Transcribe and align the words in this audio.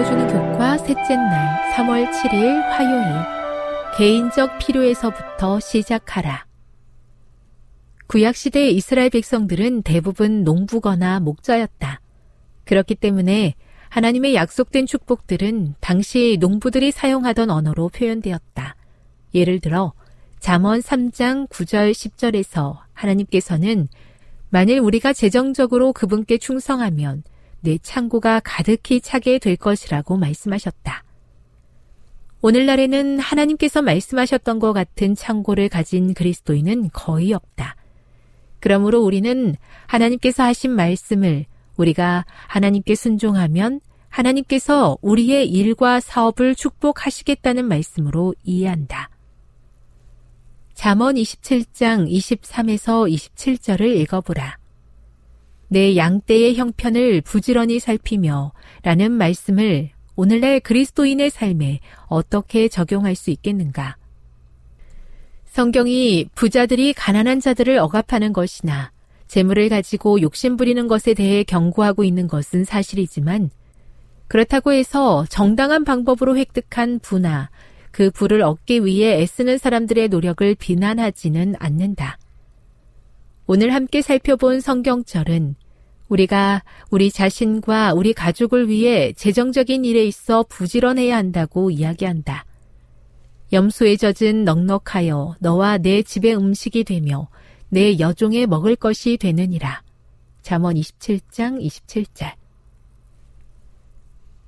읽어주는 0.00 0.28
교과 0.28 0.78
셋째 0.78 1.16
날 1.16 1.72
3월 1.72 2.10
7일 2.10 2.60
화요일 2.70 3.04
개인적 3.98 4.58
필요에서부터 4.58 5.60
시작하라. 5.60 6.46
구약시대 8.06 8.70
이스라엘 8.70 9.10
백성들은 9.10 9.82
대부분 9.82 10.42
농부거나 10.42 11.20
목자였다. 11.20 12.00
그렇기 12.64 12.94
때문에 12.94 13.54
하나님의 13.90 14.34
약속된 14.34 14.86
축복들은 14.86 15.74
당시 15.80 16.38
농부들이 16.40 16.92
사용하던 16.92 17.50
언어로 17.50 17.90
표현되었다. 17.90 18.76
예를 19.34 19.60
들어 19.60 19.92
잠언 20.38 20.80
3장 20.80 21.48
9절 21.50 21.92
10절에서 21.92 22.78
하나님께서는 22.94 23.88
만일 24.48 24.78
우리가 24.78 25.12
재정적으로 25.12 25.92
그분께 25.92 26.38
충성하면 26.38 27.22
내 27.60 27.78
창고가 27.78 28.40
가득히 28.42 29.00
차게 29.00 29.38
될 29.38 29.56
것이라고 29.56 30.16
말씀하셨다. 30.16 31.04
오늘날에는 32.42 33.18
하나님께서 33.18 33.82
말씀하셨던 33.82 34.60
것 34.60 34.72
같은 34.72 35.14
창고를 35.14 35.68
가진 35.68 36.14
그리스도인은 36.14 36.90
거의 36.92 37.32
없다. 37.34 37.76
그러므로 38.60 39.00
우리는 39.00 39.56
하나님께서 39.86 40.42
하신 40.44 40.70
말씀을 40.70 41.46
우리가 41.76 42.24
하나님께 42.46 42.94
순종하면 42.94 43.80
하나님께서 44.08 44.98
우리의 45.02 45.48
일과 45.48 46.00
사업을 46.00 46.54
축복하시겠다는 46.54 47.66
말씀으로 47.66 48.34
이해한다. 48.42 49.10
잠언 50.74 51.14
27장 51.16 52.10
23에서 52.10 53.10
27절을 53.12 53.82
읽어보라. 54.00 54.59
내 55.72 55.96
양떼의 55.96 56.56
형편을 56.56 57.20
부지런히 57.20 57.78
살피며 57.78 58.52
라는 58.82 59.12
말씀을 59.12 59.90
오늘날 60.16 60.58
그리스도인의 60.58 61.30
삶에 61.30 61.78
어떻게 62.06 62.66
적용할 62.66 63.14
수 63.14 63.30
있겠는가? 63.30 63.96
성경이 65.44 66.26
부자들이 66.34 66.92
가난한 66.92 67.38
자들을 67.38 67.78
억압하는 67.78 68.32
것이나 68.32 68.90
재물을 69.28 69.68
가지고 69.68 70.20
욕심부리는 70.20 70.88
것에 70.88 71.14
대해 71.14 71.44
경고하고 71.44 72.02
있는 72.02 72.26
것은 72.26 72.64
사실이지만 72.64 73.50
그렇다고 74.26 74.72
해서 74.72 75.24
정당한 75.28 75.84
방법으로 75.84 76.36
획득한 76.36 76.98
부나 76.98 77.48
그 77.92 78.10
부를 78.10 78.42
얻기 78.42 78.84
위해 78.84 79.20
애쓰는 79.22 79.58
사람들의 79.58 80.08
노력을 80.08 80.52
비난하지는 80.56 81.54
않는다. 81.60 82.18
오늘 83.52 83.74
함께 83.74 84.00
살펴본 84.00 84.60
성경절은 84.60 85.56
우리가 86.10 86.62
우리 86.90 87.10
자신과 87.10 87.94
우리 87.94 88.12
가족을 88.12 88.68
위해 88.68 89.12
재정적인 89.12 89.84
일에 89.84 90.04
있어 90.04 90.44
부지런해야 90.48 91.16
한다고 91.16 91.70
이야기한다. 91.70 92.44
염소에 93.52 93.96
젖은 93.96 94.44
넉넉하여 94.44 95.36
너와 95.40 95.78
내 95.78 96.02
집의 96.02 96.36
음식이 96.36 96.84
되며 96.84 97.28
내 97.68 97.98
여종의 97.98 98.46
먹을 98.46 98.76
것이 98.76 99.16
되느니라. 99.16 99.82
잠언 100.42 100.74
27장 100.74 101.64
27절. 101.64 102.32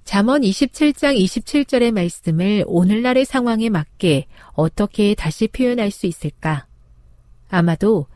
잠언 0.05 0.43
27장 0.43 1.17
27절의 1.17 1.93
말씀을 1.93 2.65
오늘날의 2.67 3.25
상황에 3.25 3.69
맞게 3.69 4.27
어떻게 4.55 5.15
다시 5.15 5.47
표현할 5.47 5.91
수 5.91 6.07
있을까? 6.07 6.67
아마도 7.49 8.07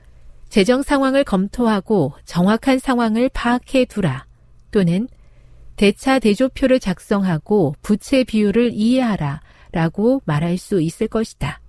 재정 0.49 0.83
상황을 0.83 1.25
검토하고 1.25 2.13
정확한 2.25 2.79
상황을 2.79 3.29
파악해 3.29 3.85
두라 3.85 4.27
또는 4.71 5.09
대차 5.77 6.19
대조표를 6.19 6.81
작성하고 6.81 7.75
부채 7.83 8.25
비율을 8.25 8.73
이해하라 8.73 9.41
라고 9.73 10.23
말할 10.25 10.57
수 10.57 10.81
있을 10.81 11.07
것이다. 11.09 11.61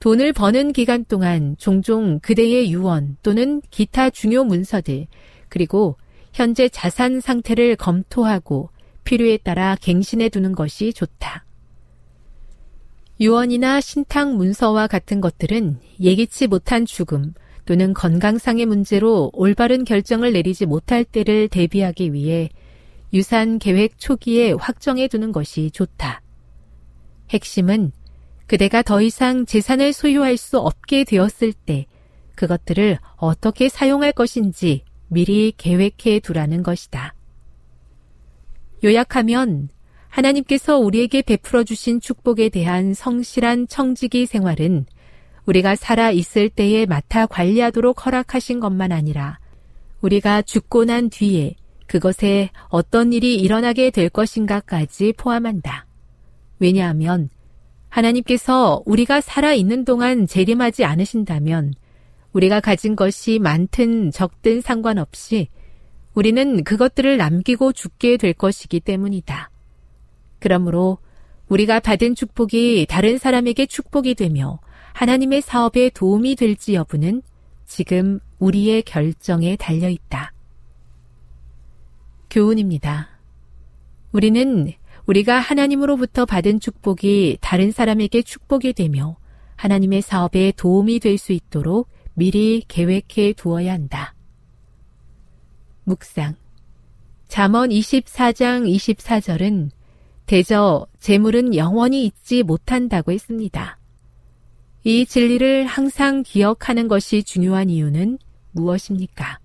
돈을 0.00 0.34
버는 0.34 0.72
기간 0.72 1.06
동안 1.06 1.56
종종 1.58 2.20
그대의 2.20 2.70
유언 2.70 3.16
또는 3.22 3.62
기타 3.70 4.10
중요 4.10 4.44
문서들, 4.44 5.06
그리고 5.48 5.96
현재 6.34 6.68
자산 6.68 7.20
상태를 7.20 7.76
검토하고 7.76 8.68
필요에 9.04 9.38
따라 9.38 9.74
갱신해 9.80 10.28
두는 10.28 10.52
것이 10.52 10.92
좋다. 10.92 11.45
유언이나 13.18 13.80
신탁 13.80 14.34
문서와 14.34 14.86
같은 14.86 15.20
것들은 15.20 15.80
예기치 16.00 16.48
못한 16.48 16.84
죽음 16.84 17.32
또는 17.64 17.94
건강상의 17.94 18.66
문제로 18.66 19.30
올바른 19.32 19.84
결정을 19.84 20.32
내리지 20.32 20.66
못할 20.66 21.04
때를 21.04 21.48
대비하기 21.48 22.12
위해 22.12 22.50
유산 23.12 23.58
계획 23.58 23.98
초기에 23.98 24.52
확정해 24.52 25.08
두는 25.08 25.32
것이 25.32 25.70
좋다. 25.70 26.20
핵심은 27.30 27.92
그대가 28.46 28.82
더 28.82 29.00
이상 29.00 29.46
재산을 29.46 29.92
소유할 29.92 30.36
수 30.36 30.58
없게 30.58 31.04
되었을 31.04 31.52
때 31.52 31.86
그것들을 32.34 32.98
어떻게 33.16 33.68
사용할 33.68 34.12
것인지 34.12 34.84
미리 35.08 35.52
계획해 35.56 36.20
두라는 36.20 36.62
것이다. 36.62 37.14
요약하면 38.84 39.70
하나님께서 40.16 40.78
우리에게 40.78 41.20
베풀어 41.20 41.62
주신 41.62 42.00
축복에 42.00 42.48
대한 42.48 42.94
성실한 42.94 43.68
청지기 43.68 44.24
생활은 44.24 44.86
우리가 45.44 45.76
살아 45.76 46.10
있을 46.10 46.48
때에 46.48 46.86
맡아 46.86 47.26
관리하도록 47.26 48.06
허락하신 48.06 48.58
것만 48.58 48.92
아니라 48.92 49.38
우리가 50.00 50.40
죽고 50.40 50.86
난 50.86 51.10
뒤에 51.10 51.54
그것에 51.86 52.48
어떤 52.68 53.12
일이 53.12 53.36
일어나게 53.36 53.90
될 53.90 54.08
것인가까지 54.08 55.12
포함한다. 55.18 55.86
왜냐하면 56.60 57.28
하나님께서 57.90 58.82
우리가 58.86 59.20
살아 59.20 59.52
있는 59.52 59.84
동안 59.84 60.26
재림하지 60.26 60.86
않으신다면 60.86 61.74
우리가 62.32 62.60
가진 62.60 62.96
것이 62.96 63.38
많든 63.38 64.12
적든 64.12 64.62
상관없이 64.62 65.48
우리는 66.14 66.64
그것들을 66.64 67.18
남기고 67.18 67.74
죽게 67.74 68.16
될 68.16 68.32
것이기 68.32 68.80
때문이다. 68.80 69.50
그러므로 70.46 70.98
우리가 71.48 71.80
받은 71.80 72.14
축복이 72.14 72.86
다른 72.88 73.18
사람에게 73.18 73.66
축복이 73.66 74.14
되며 74.14 74.60
하나님의 74.92 75.42
사업에 75.42 75.90
도움이 75.90 76.36
될지 76.36 76.74
여부는 76.74 77.22
지금 77.64 78.20
우리의 78.38 78.82
결정에 78.82 79.56
달려 79.56 79.88
있다. 79.88 80.32
교훈입니다. 82.30 83.08
우리는 84.12 84.70
우리가 85.06 85.40
하나님으로부터 85.40 86.26
받은 86.26 86.60
축복이 86.60 87.38
다른 87.40 87.72
사람에게 87.72 88.22
축복이 88.22 88.72
되며 88.72 89.16
하나님의 89.56 90.00
사업에 90.00 90.52
도움이 90.56 91.00
될 91.00 91.18
수 91.18 91.32
있도록 91.32 91.88
미리 92.14 92.62
계획해 92.68 93.32
두어야 93.32 93.72
한다. 93.72 94.14
묵상. 95.82 96.36
잠언 97.26 97.70
24장 97.70 98.72
24절은 98.72 99.70
대저 100.26 100.86
재물은 100.98 101.54
영원히 101.54 102.04
잊지 102.04 102.42
못한다고 102.42 103.12
했습니다. 103.12 103.78
이 104.84 105.06
진리를 105.06 105.66
항상 105.66 106.22
기억하는 106.22 106.88
것이 106.88 107.22
중요한 107.22 107.70
이유는 107.70 108.18
무엇입니까? 108.52 109.38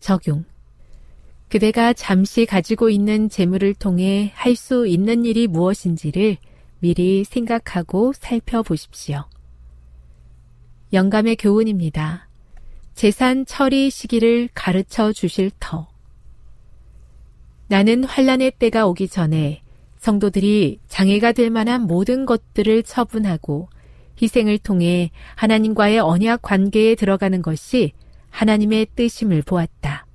적용. 0.00 0.44
그대가 1.48 1.92
잠시 1.92 2.46
가지고 2.46 2.90
있는 2.90 3.28
재물을 3.28 3.74
통해 3.74 4.32
할 4.34 4.56
수 4.56 4.86
있는 4.86 5.24
일이 5.24 5.46
무엇인지를 5.46 6.36
미리 6.80 7.24
생각하고 7.24 8.12
살펴보십시오. 8.12 9.24
영감의 10.92 11.36
교훈입니다. 11.36 12.28
재산 12.94 13.46
처리 13.46 13.90
시기를 13.90 14.48
가르쳐 14.54 15.12
주실 15.12 15.50
터. 15.58 15.93
나는 17.68 18.04
환란의 18.04 18.52
때가 18.58 18.86
오기 18.86 19.08
전에 19.08 19.62
성도들이 19.98 20.80
장애가 20.86 21.32
될 21.32 21.50
만한 21.50 21.82
모든 21.82 22.26
것들을 22.26 22.82
처분하고 22.82 23.68
희생을 24.20 24.58
통해 24.58 25.10
하나님과의 25.34 25.98
언약 25.98 26.42
관계에 26.42 26.94
들어가는 26.94 27.40
것이 27.42 27.92
하나님의 28.30 28.88
뜻임을 28.94 29.42
보았다. 29.42 30.06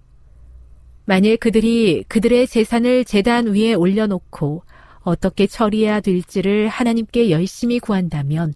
만일 1.06 1.38
그들이 1.38 2.04
그들의 2.07 2.46
재산을 2.48 3.04
재단 3.04 3.48
위에 3.48 3.74
올려놓고 3.74 4.63
어떻게 5.00 5.48
처리해야 5.48 6.01
될지를 6.01 6.68
하나님께 6.68 7.31
열심히 7.31 7.80
구한다면 7.80 8.54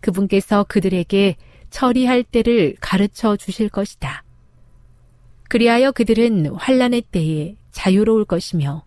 그분께서 0.00 0.64
그들에게 0.64 1.36
처리할 1.70 2.24
때를 2.24 2.74
가르쳐 2.80 3.36
주실 3.36 3.68
것이다. 3.68 4.24
그리하여 5.48 5.92
그들은 5.92 6.46
환란의 6.56 7.02
때에 7.12 7.54
자유로울 7.78 8.24
것이며 8.24 8.84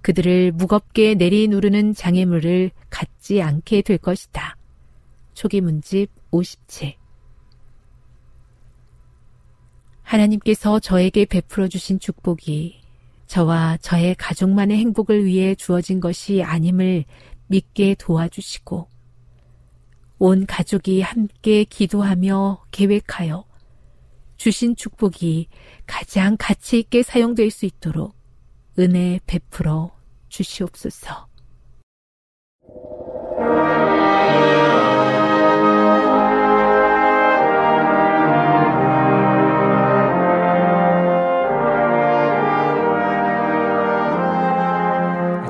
그들을 0.00 0.52
무겁게 0.52 1.14
내리누르는 1.14 1.92
장애물을 1.92 2.70
갖지 2.88 3.42
않게 3.42 3.82
될 3.82 3.98
것이다. 3.98 4.56
초기 5.34 5.60
문집 5.60 6.08
57 6.30 6.94
하나님께서 10.02 10.78
저에게 10.78 11.24
베풀어 11.24 11.66
주신 11.66 11.98
축복이 11.98 12.80
저와 13.26 13.76
저의 13.78 14.14
가족만의 14.14 14.78
행복을 14.78 15.24
위해 15.24 15.56
주어진 15.56 15.98
것이 15.98 16.40
아님을 16.44 17.06
믿게 17.48 17.96
도와주시고 17.98 18.88
온 20.20 20.46
가족이 20.46 21.00
함께 21.00 21.64
기도하며 21.64 22.66
계획하여 22.70 23.44
주신 24.36 24.76
축복이 24.76 25.48
가장 25.86 26.36
가치 26.38 26.78
있게 26.78 27.02
사용될 27.02 27.50
수 27.50 27.66
있도록 27.66 28.17
은혜 28.80 29.18
베풀어 29.26 29.90
주시옵소서. 30.28 31.26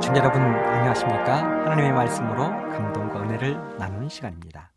청자 0.00 0.20
여러분 0.20 0.40
안녕하십니까? 0.40 1.42
하나님의 1.66 1.92
말씀으로 1.92 2.48
감동과 2.48 3.24
은혜를 3.24 3.76
나누는 3.76 4.08
시간입니다. 4.08 4.72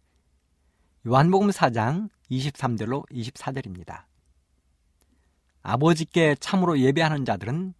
요한복음 1.07 1.51
4장 1.51 2.09
23절로 2.29 3.09
24절입니다. 3.11 4.03
아버지께 5.63 6.35
참으로 6.41 6.77
예배하는 6.77 7.23
자들은 7.23 7.75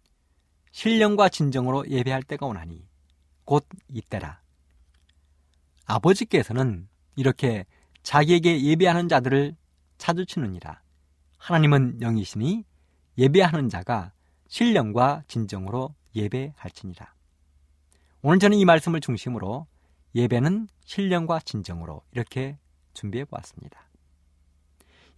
신령과 0.72 1.28
진정으로 1.28 1.88
예배할 1.88 2.22
때가 2.22 2.46
오나니 2.46 2.86
곧 3.44 3.66
이때라. 3.88 4.40
아버지께서는 5.84 6.88
이렇게 7.16 7.66
자기에게 8.02 8.62
예배하는 8.62 9.08
자들을 9.08 9.54
찾으시느니라. 9.98 10.80
하나님은 11.38 12.00
영이시니 12.00 12.64
예배하는 13.18 13.68
자가 13.68 14.12
신령과 14.48 15.24
진정으로 15.28 15.94
예배할지니라. 16.14 17.14
오늘 18.22 18.38
저는 18.38 18.58
이 18.58 18.64
말씀을 18.64 19.00
중심으로 19.00 19.66
예배는 20.14 20.68
신령과 20.84 21.40
진정으로 21.40 22.02
이렇게 22.12 22.58
준비해 22.94 23.24
보았습니다. 23.24 23.88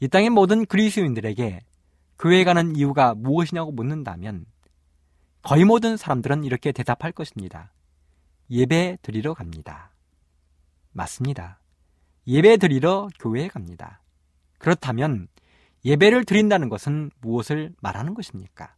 이 0.01 0.09
땅의 0.09 0.31
모든 0.31 0.67
그리스도인들에게 0.67 1.61
교회 2.19 2.45
가는 2.45 2.75
이유가 2.77 3.15
무엇이냐고 3.15 3.73
묻는다면 3.73 4.47
거의 5.45 5.67
모든 5.67 5.99
사람들은 5.99 6.45
이렇게 6.45 6.73
대답할 6.73 7.13
것입니다. 7.13 7.71
예배 8.51 8.97
드리러 9.03 9.35
갑니다. 9.35 9.91
맞습니다. 10.93 11.61
예배 12.27 12.57
드리러 12.57 13.11
교회에 13.19 13.49
갑니다. 13.49 14.01
그렇다면 14.59 15.29
예배를 15.85 16.25
드린다는 16.25 16.71
것은 16.71 17.11
무엇을 17.21 17.75
말하는 17.83 18.15
것입니까? 18.15 18.75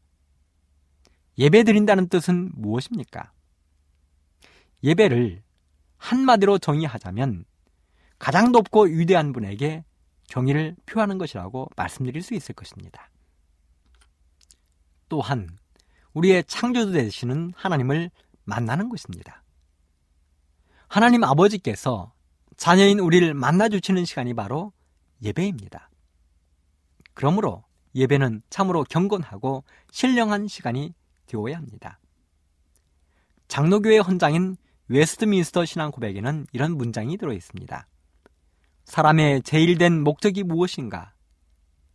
예배 1.38 1.62
드린다는 1.62 2.08
뜻은 2.08 2.50
무엇입니까? 2.54 3.30
예배를 4.82 5.44
한마디로 5.99 6.58
정의하자면 6.58 7.44
가장 8.18 8.50
높고 8.50 8.87
위대한 8.87 9.32
분에게 9.32 9.85
경의를 10.28 10.75
표하는 10.85 11.16
것이라고 11.18 11.70
말씀드릴 11.76 12.23
수 12.23 12.35
있을 12.35 12.56
것입니다. 12.56 13.08
또한 15.08 15.49
우리의 16.16 16.44
창조주 16.44 16.92
되시는 16.92 17.52
하나님을 17.54 18.11
만나는 18.44 18.88
것입니다. 18.88 19.42
하나님 20.88 21.25
아버지께서 21.25 22.14
자녀인 22.56 23.00
우리를 23.00 23.35
만나 23.35 23.68
주시는 23.68 24.06
시간이 24.06 24.32
바로 24.32 24.73
예배입니다. 25.23 25.90
그러므로 27.12 27.64
예배는 27.94 28.42
참으로 28.49 28.85
경건하고 28.85 29.64
신령한 29.90 30.49
시간이 30.49 30.94
되어야 31.26 31.56
합니다. 31.56 31.99
장로교회 33.49 33.99
헌장인 33.99 34.56
웨스트민스터 34.88 35.66
신앙 35.66 35.90
고백에는 35.90 36.46
이런 36.52 36.76
문장이 36.78 37.18
들어 37.18 37.35
있습니다. 37.35 37.87
사람의 38.85 39.42
제일 39.42 39.76
된 39.76 40.02
목적이 40.02 40.44
무엇인가? 40.44 41.12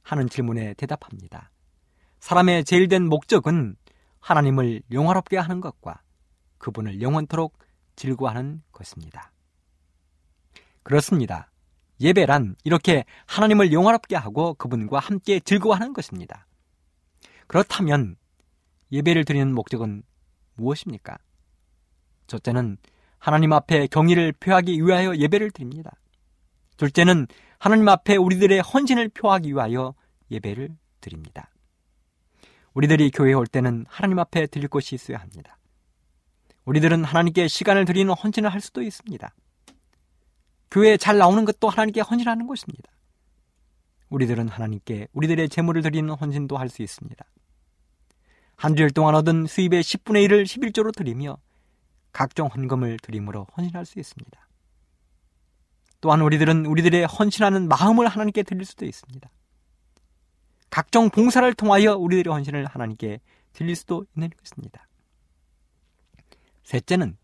하는 0.04 0.30
질문에 0.30 0.76
대답합니다. 0.76 1.52
사람의 2.20 2.66
제일 2.66 2.88
된 2.88 3.08
목적은 3.08 3.76
하나님을 4.22 4.84
영화롭게 4.92 5.38
하는 5.38 5.60
것과 5.60 6.02
그분을 6.58 7.02
영원토록 7.02 7.58
즐거워하는 7.96 8.62
것입니다. 8.72 9.32
그렇습니다. 10.84 11.52
예배란 12.00 12.56
이렇게 12.64 13.06
하나님을 13.28 13.72
영화롭게 13.74 14.16
하고 14.16 14.54
그분과 14.56 15.00
함께 15.00 15.40
즐거워하는 15.40 15.94
것입니다. 15.94 16.48
그렇다면 17.48 18.16
예배를 18.92 19.26
드리는 19.26 19.54
목적은 19.54 20.04
무엇입니까? 20.56 21.18
첫째는 22.28 22.78
하나님 23.20 23.54
앞에 23.54 23.88
경의를 23.88 24.32
표하기 24.34 24.82
위하여 24.82 25.16
예배를 25.16 25.52
드립니다. 25.52 25.92
둘째는 26.78 27.28
하나님 27.60 27.88
앞에 27.88 28.16
우리들의 28.16 28.60
헌신을 28.62 29.10
표하기 29.10 29.52
위하여 29.52 29.94
예배를 30.32 30.76
드립니다. 31.00 31.52
우리들이 32.74 33.12
교회에 33.12 33.34
올 33.34 33.48
때는 33.48 33.86
하나님 33.90 34.20
앞에 34.20 34.48
드릴 34.48 34.68
곳이 34.68 34.96
있어야 34.96 35.18
합니다. 35.18 35.58
우리들은 36.66 37.04
하나님께 37.04 37.48
시간을 37.48 37.86
드리는 37.86 38.14
헌신을 38.14 38.52
할 38.52 38.62
수도 38.62 38.82
있습니다. 38.82 39.34
교회에 40.70 40.98
잘 40.98 41.18
나오는 41.18 41.44
것도 41.44 41.70
하나님께 41.70 42.02
헌신하는 42.02 42.48
것입니다. 42.48 42.92
우리들은 44.10 44.48
하나님께 44.48 45.08
우리들의 45.14 45.50
재물을 45.50 45.82
드리는 45.82 46.10
헌신도 46.14 46.58
할 46.58 46.70
수 46.70 46.82
있습니다. 46.82 47.26
한 48.56 48.76
주일 48.76 48.92
동안 48.92 49.16
얻은 49.16 49.48
수입의 49.48 49.82
10분의 49.82 50.28
1을 50.28 50.44
11조로 50.44 50.96
드리며 50.96 51.38
각종 52.12 52.48
헌금을 52.48 53.00
드림으로 53.00 53.48
헌신할 53.58 53.86
수 53.86 54.00
있습니다. 54.00 54.48
또한 56.00 56.22
우리들은 56.22 56.66
우리들의 56.66 57.06
헌신하는 57.06 57.68
마음을 57.68 58.08
하나님께 58.08 58.44
드릴 58.44 58.66
수도 58.66 58.86
있습니다. 58.86 59.30
각종 60.72 61.10
봉사를 61.10 61.54
통하여 61.54 61.96
우리들의 61.96 62.34
헌신을 62.34 62.66
하나님께 62.66 63.20
드릴 63.54 63.76
수도 63.76 64.06
있는 64.16 64.30
것입니다. 64.40 64.88
셋째는 66.64 67.18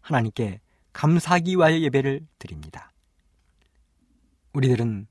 하나님께 0.00 0.60
감사하기 0.92 1.56
위하여 1.56 1.78
예배를 1.78 2.26
드립니다. 2.38 2.92
우리들은 4.52 5.06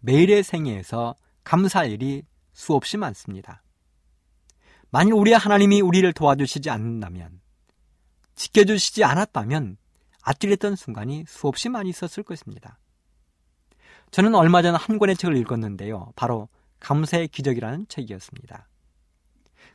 매일의 0.00 0.42
생애에서 0.42 1.16
감사할 1.42 1.90
일이 1.90 2.22
수없이 2.52 2.98
많습니다. 2.98 3.62
만일 4.90 5.14
우리의 5.14 5.38
하나님이 5.38 5.80
우리를 5.80 6.12
도와주시지 6.12 6.68
않는다면, 6.68 7.40
지켜주시지 8.34 9.04
않았다면, 9.04 9.78
아찔했던 10.22 10.76
순간이 10.76 11.24
수없이 11.26 11.70
많이 11.70 11.88
있었을 11.88 12.22
것입니다. 12.22 12.78
저는 14.10 14.34
얼마 14.34 14.60
전 14.60 14.74
한 14.74 14.98
권의 14.98 15.16
책을 15.16 15.36
읽었는데요. 15.38 16.12
바로 16.16 16.48
감사의 16.80 17.28
기적이라는 17.28 17.86
책이었습니다. 17.88 18.68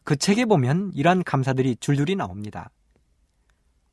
그 0.04 0.16
책에 0.16 0.46
보면 0.46 0.92
이러한 0.94 1.24
감사들이 1.24 1.78
줄줄이 1.78 2.16
나옵니다. 2.16 2.70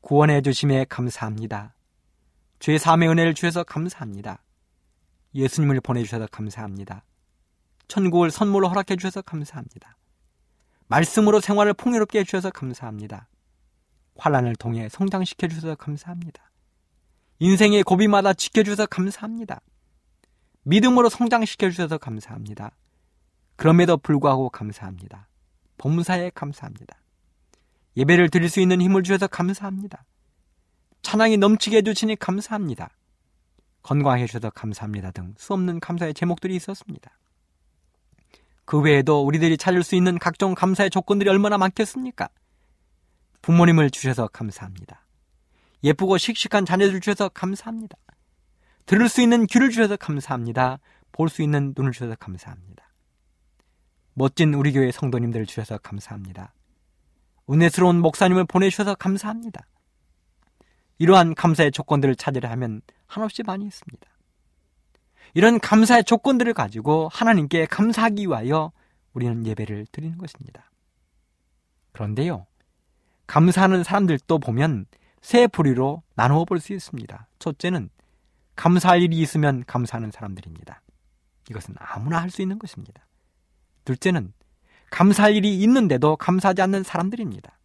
구원해 0.01 0.41
주심에 0.41 0.85
감사합니다. 0.85 1.75
죄 2.59 2.77
사함의 2.77 3.09
은혜를 3.09 3.33
주셔서 3.33 3.63
감사합니다. 3.63 4.43
예수님을 5.35 5.81
보내주셔서 5.81 6.27
감사합니다. 6.27 7.03
천국을 7.87 8.31
선물로 8.31 8.69
허락해 8.69 8.95
주셔서 8.95 9.21
감사합니다. 9.21 9.97
말씀으로 10.87 11.39
생활을 11.39 11.73
풍요롭게 11.73 12.19
해주셔서 12.19 12.51
감사합니다. 12.51 13.27
환란을 14.15 14.55
통해 14.55 14.89
성장시켜 14.89 15.47
주셔서 15.47 15.75
감사합니다. 15.75 16.51
인생의 17.39 17.83
고비마다 17.83 18.33
지켜주셔서 18.33 18.85
감사합니다. 18.85 19.61
믿음으로 20.63 21.09
성장시켜 21.09 21.69
주셔서 21.69 21.97
감사합니다. 21.97 22.71
그럼에도 23.63 23.95
불구하고 23.95 24.49
감사합니다. 24.49 25.29
범사에 25.77 26.31
감사합니다. 26.35 26.97
예배를 27.95 28.27
드릴 28.29 28.49
수 28.49 28.59
있는 28.59 28.81
힘을 28.81 29.03
주셔서 29.03 29.27
감사합니다. 29.27 30.03
찬양이 31.01 31.37
넘치게 31.37 31.77
해주시니 31.77 32.17
감사합니다. 32.17 32.89
건강해 33.81 34.25
주셔서 34.25 34.49
감사합니다 34.49 35.11
등 35.11 35.33
수없는 35.37 35.79
감사의 35.79 36.13
제목들이 36.13 36.57
있었습니다. 36.57 37.17
그 38.65 38.81
외에도 38.81 39.25
우리들이 39.25 39.55
찾을 39.55 39.81
수 39.81 39.95
있는 39.95 40.19
각종 40.19 40.55
감사의 40.55 40.89
조건들이 40.89 41.29
얼마나 41.29 41.57
많겠습니까? 41.57 42.27
부모님을 43.41 43.91
주셔서 43.91 44.27
감사합니다. 44.27 45.05
예쁘고 45.85 46.17
씩씩한 46.17 46.65
자녀들 46.65 46.99
주셔서 46.99 47.29
감사합니다. 47.29 47.95
들을 48.85 49.07
수 49.07 49.21
있는 49.21 49.47
귀를 49.47 49.69
주셔서 49.69 49.95
감사합니다. 49.95 50.79
볼 51.13 51.29
수 51.29 51.41
있는 51.41 51.73
눈을 51.77 51.93
주셔서 51.93 52.15
감사합니다. 52.15 52.82
멋진 54.13 54.53
우리 54.53 54.71
교회 54.71 54.91
성도님들 54.91 55.45
주셔서 55.45 55.77
감사합니다. 55.77 56.53
은혜스러운 57.49 57.99
목사님을 57.99 58.45
보내주셔서 58.45 58.95
감사합니다. 58.95 59.67
이러한 60.99 61.35
감사의 61.35 61.71
조건들을 61.71 62.15
찾으려 62.15 62.49
하면 62.51 62.81
한없이 63.07 63.43
많이 63.43 63.65
있습니다. 63.65 64.07
이런 65.33 65.59
감사의 65.59 66.03
조건들을 66.03 66.53
가지고 66.53 67.09
하나님께 67.11 67.65
감사하기 67.65 68.27
위하여 68.27 68.71
우리는 69.13 69.45
예배를 69.45 69.87
드리는 69.91 70.17
것입니다. 70.17 70.69
그런데요, 71.91 72.45
감사하는 73.27 73.83
사람들도 73.83 74.39
보면 74.39 74.85
세 75.21 75.47
부류로 75.47 76.03
나누어 76.15 76.45
볼 76.45 76.59
수 76.59 76.73
있습니다. 76.73 77.27
첫째는 77.39 77.89
감사할 78.55 79.01
일이 79.01 79.19
있으면 79.19 79.63
감사하는 79.65 80.11
사람들입니다. 80.11 80.81
이것은 81.49 81.75
아무나 81.79 82.21
할 82.21 82.29
수 82.29 82.41
있는 82.41 82.59
것입니다. 82.59 83.05
둘째는 83.85 84.33
감사할 84.89 85.35
일이 85.35 85.59
있는데도 85.61 86.15
감사하지 86.15 86.61
않는 86.61 86.83
사람들입니다. 86.83 87.57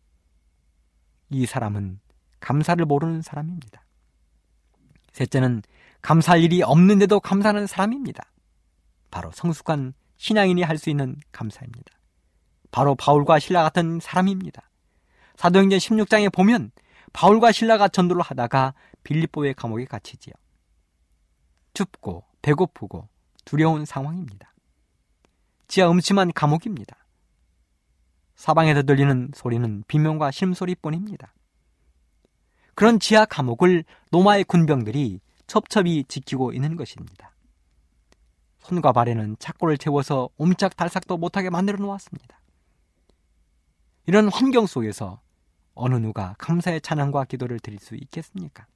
이 1.31 1.47
사람은 1.47 2.01
감사를 2.41 2.85
모르는 2.85 3.23
사람입니다. 3.23 3.85
셋째는 5.13 5.63
감사할 6.01 6.43
일이 6.43 6.63
없는데도 6.63 7.21
감사하는 7.21 7.67
사람입니다. 7.67 8.25
바로 9.11 9.31
성숙한 9.33 9.95
신앙인이 10.17 10.63
할 10.63 10.79
수 10.79 10.91
있는 10.91 11.17
감사입니다. 11.33 11.93
바로 12.71 12.95
바울과 12.95 13.39
신라 13.39 13.63
같은 13.63 14.01
사람입니다. 14.01 14.71
사도행전 15.37 15.79
16장에 15.79 16.33
보면 16.33 16.71
바울과 17.13 17.53
신라가 17.53 17.89
전도를 17.89 18.23
하다가 18.23 18.75
빌립보의 19.05 19.55
감옥에 19.55 19.85
갇히지요. 19.87 20.35
춥고 21.75 22.25
배고프고 22.43 23.09
두려운 23.45 23.85
상황입니다. 23.85 24.53
지하 25.69 25.91
음침한 25.91 26.33
감옥입니다. 26.33 26.97
사방에서 28.35 28.83
들리는 28.83 29.31
소리는 29.35 29.85
비명과 29.87 30.31
심소리뿐입니다. 30.31 31.35
그런 32.75 32.99
지하 32.99 33.25
감옥을 33.25 33.85
로마의 34.11 34.45
군병들이 34.45 35.21
첩첩이 35.47 36.05
지키고 36.09 36.53
있는 36.53 36.77
것입니다. 36.77 37.35
손과 38.61 38.93
발에는 38.93 39.37
착고를 39.39 39.77
채워서 39.79 40.29
옴짝달싹도 40.39 41.17
못하게 41.17 41.51
만들어 41.51 41.79
놓았습니다. 41.79 42.41
이런 44.07 44.29
환경 44.29 44.67
속에서 44.67 45.21
어느 45.75 45.97
누가 45.97 46.35
감사의 46.39 46.81
찬양과 46.81 47.25
기도를 47.25 47.61
드릴 47.61 47.79
수 47.79 47.95
있겠습니까? 47.95 48.67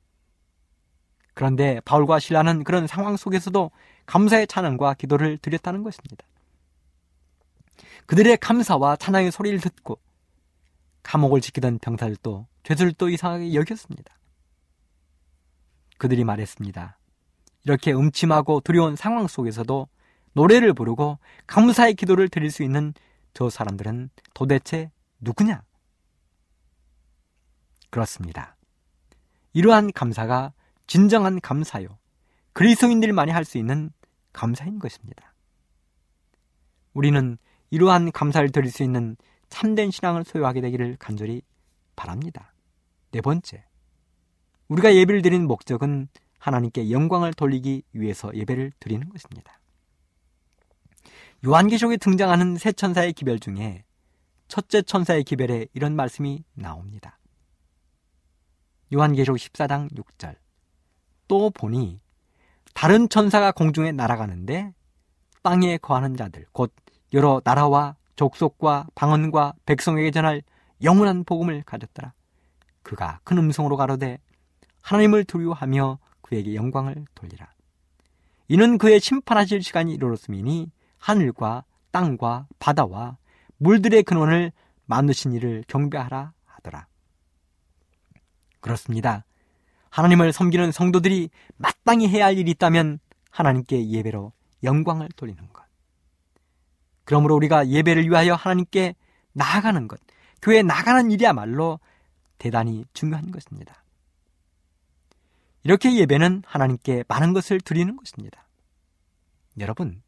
그런데 1.35 1.81
바울과 1.85 2.19
신라는 2.19 2.65
그런 2.65 2.87
상황 2.87 3.17
속에서도 3.17 3.71
감사의 4.05 4.47
찬양과 4.47 4.95
기도를 4.95 5.39
드렸다는 5.39 5.83
것입니다. 5.83 6.27
그들의 8.07 8.37
감사와 8.39 8.97
찬양의 8.97 9.33
소리를 9.33 9.61
듣고 9.61 9.99
감옥을 11.03 11.41
지키던 11.41 11.79
병사들도 11.79 12.47
죄들도 12.63 13.09
이상하게 13.09 13.55
여겼습니다. 13.55 14.19
그들이 15.99 16.25
말했습니다. 16.25 16.99
이렇게 17.65 17.93
음침하고 17.93 18.61
두려운 18.61 18.97
상황 18.97 19.27
속에서도 19.27 19.89
노래를 20.35 20.73
부르고 20.73 21.19
감사의 21.47 21.95
기도를 21.95 22.29
드릴 22.29 22.51
수 22.51 22.63
있는 22.63 22.95
저 23.35 23.51
사람들은 23.51 24.11
도대체 24.35 24.91
누구냐? 25.21 25.63
그렇습니다. 27.91 28.57
이러한 29.53 29.93
감사가 29.93 30.53
진정한 30.87 31.41
감사요. 31.41 31.99
그리스도인들만이 32.53 33.31
할 33.31 33.45
수 33.45 33.59
있는 33.59 33.91
감사인 34.33 34.79
것입니다. 34.79 35.35
우리는 36.95 37.39
이러한 37.73 38.13
감사를 38.13 38.53
드릴 38.53 38.71
수 38.71 38.83
있는 38.83 39.17
참된 39.49 39.91
신앙을 39.91 40.25
소유하게 40.25 40.61
되기를 40.61 40.97
간절히 40.99 41.41
바랍니다. 41.97 42.53
네 43.13 43.23
번째. 43.23 43.65
우리가 44.69 44.95
예배를 44.95 45.23
드리는 45.23 45.47
목적은 45.47 46.09
하나님께 46.39 46.91
영광을 46.91 47.33
돌리기 47.33 47.83
위해서 47.93 48.31
예배를 48.35 48.73
드리는 48.79 49.09
것입니다. 49.09 49.59
요한계시록에 51.47 51.97
등장하는 51.97 52.57
세 52.57 52.73
천사의 52.73 53.15
기별 53.15 53.39
중에 53.39 53.85
첫째 54.49 54.83
천사의 54.83 55.25
기별에 55.25 55.67
이런 55.73 55.97
말씀이 55.97 56.45
나옵니다. 56.53 57.19
요한계시록 58.93 59.39
14장 59.39 59.91
6절. 59.95 60.37
또 61.27 61.49
보니 61.49 62.01
다른 62.75 63.09
천사가 63.09 63.53
공중에 63.53 63.93
날아가는데 63.93 64.75
땅에 65.43 65.79
거하는 65.79 66.17
자들 66.19 66.45
곧 66.53 66.73
여러 67.13 67.41
나라와 67.45 67.97
족속과 68.17 68.89
방언과 68.95 69.55
백성에게 69.67 70.11
전할 70.11 70.43
영원한 70.83 71.25
복음을 71.25 71.63
가졌더라. 71.65 72.13
그가 72.83 73.21
큰 73.25 73.39
음성으로 73.39 73.77
가로되 73.77 74.19
하나님을 74.83 75.25
두려워하며 75.25 75.99
그에게 76.23 76.55
영광을 76.55 77.05
돌리라. 77.15 77.49
이는 78.49 78.79
그의 78.79 79.01
심판하실 79.01 79.63
시간이 79.63 79.95
이르렀음이니 79.95 80.71
하늘과 80.99 81.65
땅과 81.91 82.47
바다와 82.59 83.17
물들의 83.59 84.03
근원을 84.03 84.53
만드신 84.87 85.33
이를 85.33 85.65
경배하라 85.69 86.33
하더라. 86.45 86.87
그렇습니다. 88.61 89.25
하나님을 89.91 90.33
섬기는 90.33 90.73
성도들이 90.73 91.31
마땅히 91.57 92.09
해야 92.09 92.27
할 92.27 92.39
일이 92.39 92.51
있다면 92.53 92.99
하나님께 93.31 93.89
예배로 93.89 94.33
영광을 94.65 95.09
돌리는 95.17 95.49
것. 95.53 95.62
그러므로 97.05 97.37
우리가 97.37 97.69
예배를 97.69 98.09
위하여 98.09 98.35
하나님께 98.35 98.95
나아가는 99.33 99.89
것, 99.89 100.01
교회 100.41 100.63
나가는 100.63 101.11
일이야말로 101.11 101.81
대단히 102.39 102.85
중요한 102.93 103.31
것입니다. 103.31 103.83
이렇게 105.65 105.95
예배는 105.95 106.43
하나님께 106.45 107.05
많은 107.09 107.33
것을 107.33 107.61
드리는 107.61 107.97
것입니다. 107.97 108.49
여러분, 109.59 110.03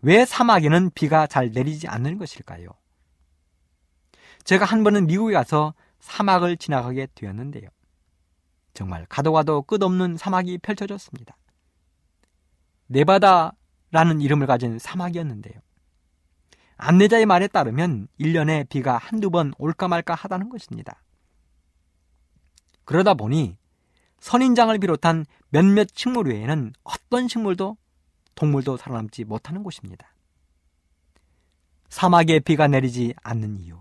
왜 0.00 0.24
사막에는 0.24 0.90
비가 0.94 1.26
잘 1.26 1.50
내리지 1.50 1.88
않는 1.88 2.18
것일까요? 2.18 2.68
제가 4.44 4.64
한 4.64 4.84
번은 4.84 5.06
미국에 5.06 5.34
가서 5.34 5.74
사막을 6.00 6.56
지나가게 6.56 7.08
되었는데요. 7.14 7.68
정말 8.72 9.04
가도 9.06 9.32
가도 9.32 9.62
끝없는 9.62 10.16
사막이 10.16 10.58
펼쳐졌습니다. 10.58 11.36
네바다라는 12.86 14.20
이름을 14.20 14.46
가진 14.46 14.78
사막이었는데요. 14.78 15.60
안내자의 16.78 17.26
말에 17.26 17.48
따르면 17.48 18.08
1년에 18.20 18.68
비가 18.68 18.96
한두 18.96 19.30
번 19.30 19.52
올까 19.58 19.88
말까 19.88 20.14
하다는 20.14 20.48
것입니다. 20.48 21.02
그러다 22.84 23.14
보니 23.14 23.58
선인장을 24.20 24.78
비롯한 24.78 25.26
몇몇 25.50 25.88
식물 25.92 26.28
외에는 26.28 26.72
어떤 26.84 27.28
식물도 27.28 27.76
동물도 28.36 28.76
살아남지 28.76 29.24
못하는 29.24 29.62
곳입니다. 29.62 30.14
사막에 31.88 32.38
비가 32.40 32.68
내리지 32.68 33.14
않는 33.22 33.58
이유. 33.58 33.80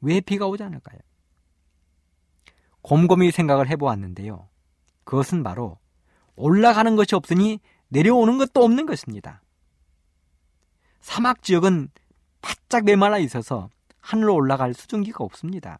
왜 0.00 0.20
비가 0.20 0.46
오지 0.46 0.62
않을까요? 0.62 0.98
곰곰이 2.82 3.32
생각을 3.32 3.68
해보았는데요. 3.68 4.48
그것은 5.04 5.42
바로 5.42 5.78
올라가는 6.36 6.94
것이 6.96 7.14
없으니 7.14 7.60
내려오는 7.88 8.38
것도 8.38 8.62
없는 8.62 8.86
것입니다. 8.86 9.42
사막 11.02 11.42
지역은 11.42 11.90
바짝 12.40 12.84
메말라 12.84 13.18
있어서 13.18 13.68
하늘로 14.00 14.34
올라갈 14.34 14.72
수증기가 14.72 15.22
없습니다. 15.24 15.78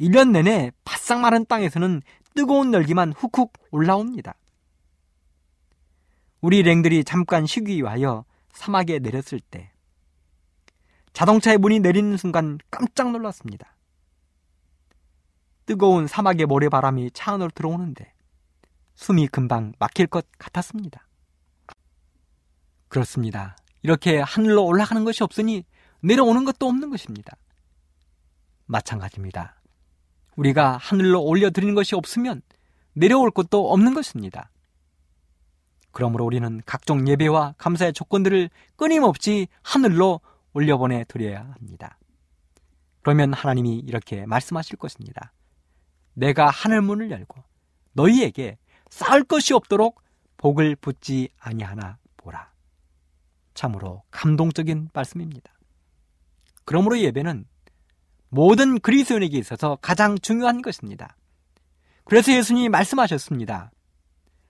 1년 0.00 0.30
내내 0.30 0.72
바싹 0.84 1.20
마른 1.20 1.44
땅에서는 1.44 2.00
뜨거운 2.34 2.72
열기만 2.72 3.12
훅훅 3.12 3.52
올라옵니다. 3.70 4.34
우리 6.40 6.62
랭들이 6.62 7.04
잠깐 7.04 7.46
쉬기 7.46 7.76
위하여 7.78 8.24
사막에 8.52 8.98
내렸을 8.98 9.40
때 9.40 9.72
자동차의 11.12 11.58
문이 11.58 11.80
내리는 11.80 12.16
순간 12.16 12.58
깜짝 12.70 13.10
놀랐습니다. 13.10 13.74
뜨거운 15.64 16.06
사막의 16.06 16.46
모래바람이 16.46 17.10
차 17.12 17.32
안으로 17.32 17.50
들어오는데 17.54 18.12
숨이 18.94 19.28
금방 19.28 19.72
막힐 19.78 20.06
것 20.06 20.26
같았습니다. 20.38 21.05
그렇습니다. 22.88 23.56
이렇게 23.82 24.18
하늘로 24.20 24.64
올라가는 24.64 25.04
것이 25.04 25.22
없으니 25.22 25.64
내려오는 26.00 26.44
것도 26.44 26.66
없는 26.66 26.90
것입니다. 26.90 27.36
마찬가지입니다. 28.66 29.60
우리가 30.36 30.76
하늘로 30.76 31.22
올려드리는 31.22 31.74
것이 31.74 31.94
없으면 31.94 32.42
내려올 32.92 33.30
것도 33.30 33.72
없는 33.72 33.94
것입니다. 33.94 34.50
그러므로 35.92 36.26
우리는 36.26 36.60
각종 36.66 37.08
예배와 37.08 37.54
감사의 37.56 37.92
조건들을 37.94 38.50
끊임없이 38.76 39.48
하늘로 39.62 40.20
올려보내 40.52 41.04
드려야 41.08 41.54
합니다. 41.58 41.98
그러면 43.02 43.32
하나님이 43.32 43.78
이렇게 43.78 44.26
말씀하실 44.26 44.76
것입니다. 44.76 45.32
내가 46.14 46.50
하늘 46.50 46.82
문을 46.82 47.10
열고 47.10 47.42
너희에게 47.92 48.58
쌓을 48.90 49.24
것이 49.24 49.54
없도록 49.54 50.02
복을 50.36 50.76
붙지 50.76 51.28
아니하나 51.38 51.98
보라. 52.16 52.50
참으로 53.56 54.04
감동적인 54.12 54.90
말씀입니다. 54.92 55.50
그러므로 56.64 56.98
예배는 56.98 57.46
모든 58.28 58.78
그리스도인에게 58.78 59.36
있어서 59.38 59.78
가장 59.80 60.16
중요한 60.18 60.62
것입니다. 60.62 61.16
그래서 62.04 62.32
예수님이 62.32 62.68
말씀하셨습니다. 62.68 63.72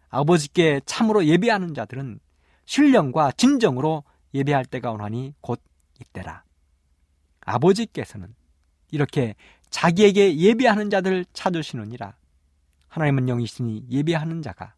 아버지께 0.08 0.80
참으로 0.84 1.24
예배하는 1.24 1.72
자들은 1.72 2.20
신령과 2.66 3.32
진정으로 3.32 4.04
예배할 4.34 4.64
때가 4.66 4.90
오나니 4.90 5.34
곧 5.40 5.62
이때라. 6.00 6.42
아버지께서는 7.40 8.34
이렇게 8.90 9.34
자기에게 9.70 10.36
예배하는 10.36 10.90
자들을 10.90 11.24
찾으시느니라. 11.32 12.16
하나님은 12.88 13.28
영이시니 13.28 13.86
예배하는 13.90 14.42
자가 14.42 14.74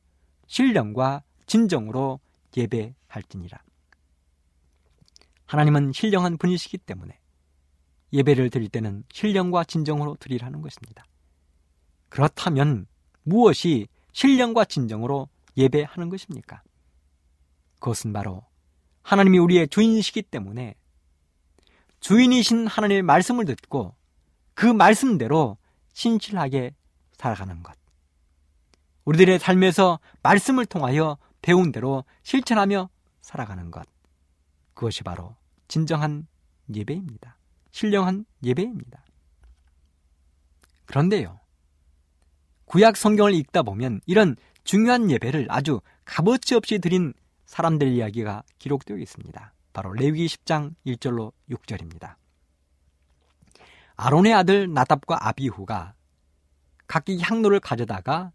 신령과 0.46 1.22
진정으로 1.46 2.20
예배할지니라. 2.56 3.58
하나님은 5.48 5.92
신령한 5.92 6.36
분이시기 6.36 6.78
때문에 6.78 7.18
예배를 8.12 8.50
드릴 8.50 8.68
때는 8.68 9.02
신령과 9.12 9.64
진정으로 9.64 10.16
드리라는 10.20 10.60
것입니다. 10.60 11.04
그렇다면 12.10 12.86
무엇이 13.22 13.88
신령과 14.12 14.66
진정으로 14.66 15.28
예배하는 15.56 16.10
것입니까? 16.10 16.62
그것은 17.80 18.12
바로 18.12 18.44
하나님이 19.02 19.38
우리의 19.38 19.68
주인이시기 19.68 20.22
때문에 20.22 20.74
주인이신 22.00 22.66
하나님의 22.66 23.02
말씀을 23.02 23.46
듣고 23.46 23.94
그 24.54 24.66
말씀대로 24.66 25.56
신실하게 25.94 26.74
살아가는 27.12 27.62
것. 27.62 27.74
우리들의 29.06 29.38
삶에서 29.38 29.98
말씀을 30.22 30.66
통하여 30.66 31.16
배운 31.40 31.72
대로 31.72 32.04
실천하며 32.22 32.90
살아가는 33.22 33.70
것. 33.70 33.86
그것이 34.74 35.02
바로 35.02 35.37
진정한 35.68 36.26
예배입니다. 36.74 37.36
신령한 37.70 38.24
예배입니다. 38.42 39.04
그런데요. 40.86 41.40
구약 42.64 42.96
성경을 42.96 43.34
읽다 43.34 43.62
보면 43.62 44.00
이런 44.06 44.36
중요한 44.64 45.10
예배를 45.10 45.46
아주 45.50 45.80
값어치 46.04 46.54
없이 46.54 46.78
드린 46.78 47.14
사람들 47.46 47.88
이야기가 47.88 48.42
기록되어 48.58 48.96
있습니다. 48.98 49.52
바로 49.72 49.92
레위기 49.92 50.26
10장 50.26 50.74
1절로 50.86 51.32
6절입니다. 51.50 52.16
아론의 53.96 54.34
아들 54.34 54.72
나답과 54.72 55.28
아비후가 55.28 55.94
각기 56.86 57.20
향로를 57.20 57.60
가져다가 57.60 58.32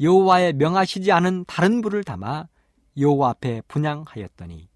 여호와의 0.00 0.54
명하시지 0.54 1.10
않은 1.10 1.44
다른 1.46 1.80
불을 1.80 2.04
담아 2.04 2.48
여호와 2.98 3.30
앞에 3.30 3.62
분양하였더니 3.68 4.68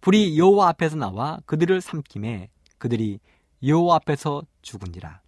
불이 0.00 0.38
여호와 0.38 0.68
앞에서 0.68 0.96
나와 0.96 1.40
그들을 1.46 1.80
삼킴에 1.80 2.48
그들이 2.78 3.20
여호와 3.62 3.96
앞에서 3.96 4.42
죽은지라 4.62 5.20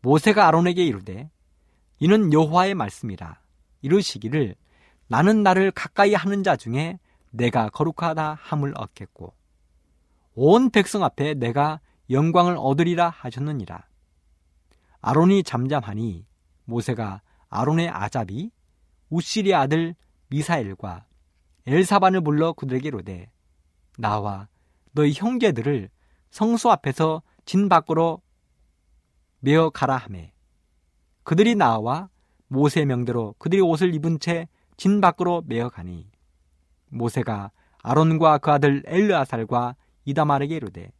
모세가 0.00 0.46
아론에게 0.46 0.84
이르되 0.84 1.30
이는 1.98 2.32
여호와의 2.32 2.74
말씀이라 2.74 3.40
이르시기를 3.82 4.54
나는 5.08 5.42
나를 5.42 5.70
가까이 5.70 6.14
하는 6.14 6.42
자 6.42 6.56
중에 6.56 6.98
내가 7.30 7.68
거룩하다 7.70 8.38
함을 8.40 8.74
얻겠고 8.76 9.34
온 10.34 10.70
백성 10.70 11.04
앞에 11.04 11.34
내가 11.34 11.80
영광을 12.10 12.56
얻으리라 12.58 13.08
하셨느니라. 13.08 13.86
아론이 15.00 15.42
잠잠하니 15.42 16.26
모세가 16.64 17.22
아론의 17.48 17.88
아잡이 17.88 18.50
우시리 19.10 19.54
아들 19.54 19.94
미사엘과 20.28 21.06
엘사반을 21.66 22.22
불러 22.22 22.52
그들에게 22.52 22.90
로되 22.90 23.30
나와 23.98 24.48
너희 24.92 25.12
형제들을 25.12 25.88
성소 26.30 26.70
앞에서 26.70 27.22
진 27.44 27.68
밖으로 27.68 28.20
메어 29.40 29.70
가라 29.70 29.96
하매 29.96 30.32
그들이 31.22 31.54
나와 31.54 32.08
모세 32.48 32.84
명대로 32.84 33.34
그들이 33.38 33.60
옷을 33.60 33.94
입은 33.94 34.18
채 34.18 34.48
진 34.76 35.00
밖으로 35.00 35.42
메어 35.46 35.68
가니 35.68 36.10
모세가 36.88 37.50
아론과 37.82 38.38
그 38.38 38.50
아들 38.50 38.82
엘르아살과 38.86 39.76
이다말에게 40.04 40.56
이르되 40.56 40.92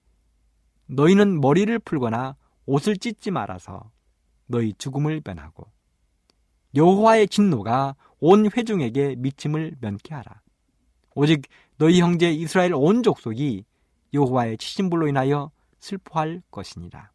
너희는 0.86 1.40
머리를 1.40 1.78
풀거나 1.80 2.36
옷을 2.66 2.96
찢지 2.96 3.30
말아서 3.30 3.90
너희 4.46 4.74
죽음을 4.74 5.22
면하고 5.24 5.66
여호와의 6.74 7.28
진노가 7.28 7.96
온 8.20 8.50
회중에게 8.50 9.16
미침을 9.16 9.76
면케 9.80 10.14
하라. 10.14 10.40
오직 11.14 11.42
너희 11.76 12.00
형제 12.00 12.30
이스라엘 12.30 12.72
온 12.74 13.02
족속이 13.02 13.64
여호와의 14.12 14.58
치신불로 14.58 15.08
인하여 15.08 15.50
슬퍼할 15.80 16.42
것이니라. 16.50 17.10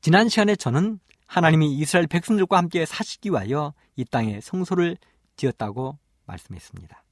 지난 0.00 0.28
시간에 0.28 0.56
저는 0.56 1.00
하나님이 1.26 1.72
이스라엘 1.74 2.06
백성들과 2.06 2.56
함께 2.56 2.86
사시기 2.86 3.30
위하여 3.30 3.74
이 3.96 4.04
땅에 4.04 4.40
성소를 4.40 4.96
지었다고 5.36 5.98
말씀했습니다. 6.26 7.04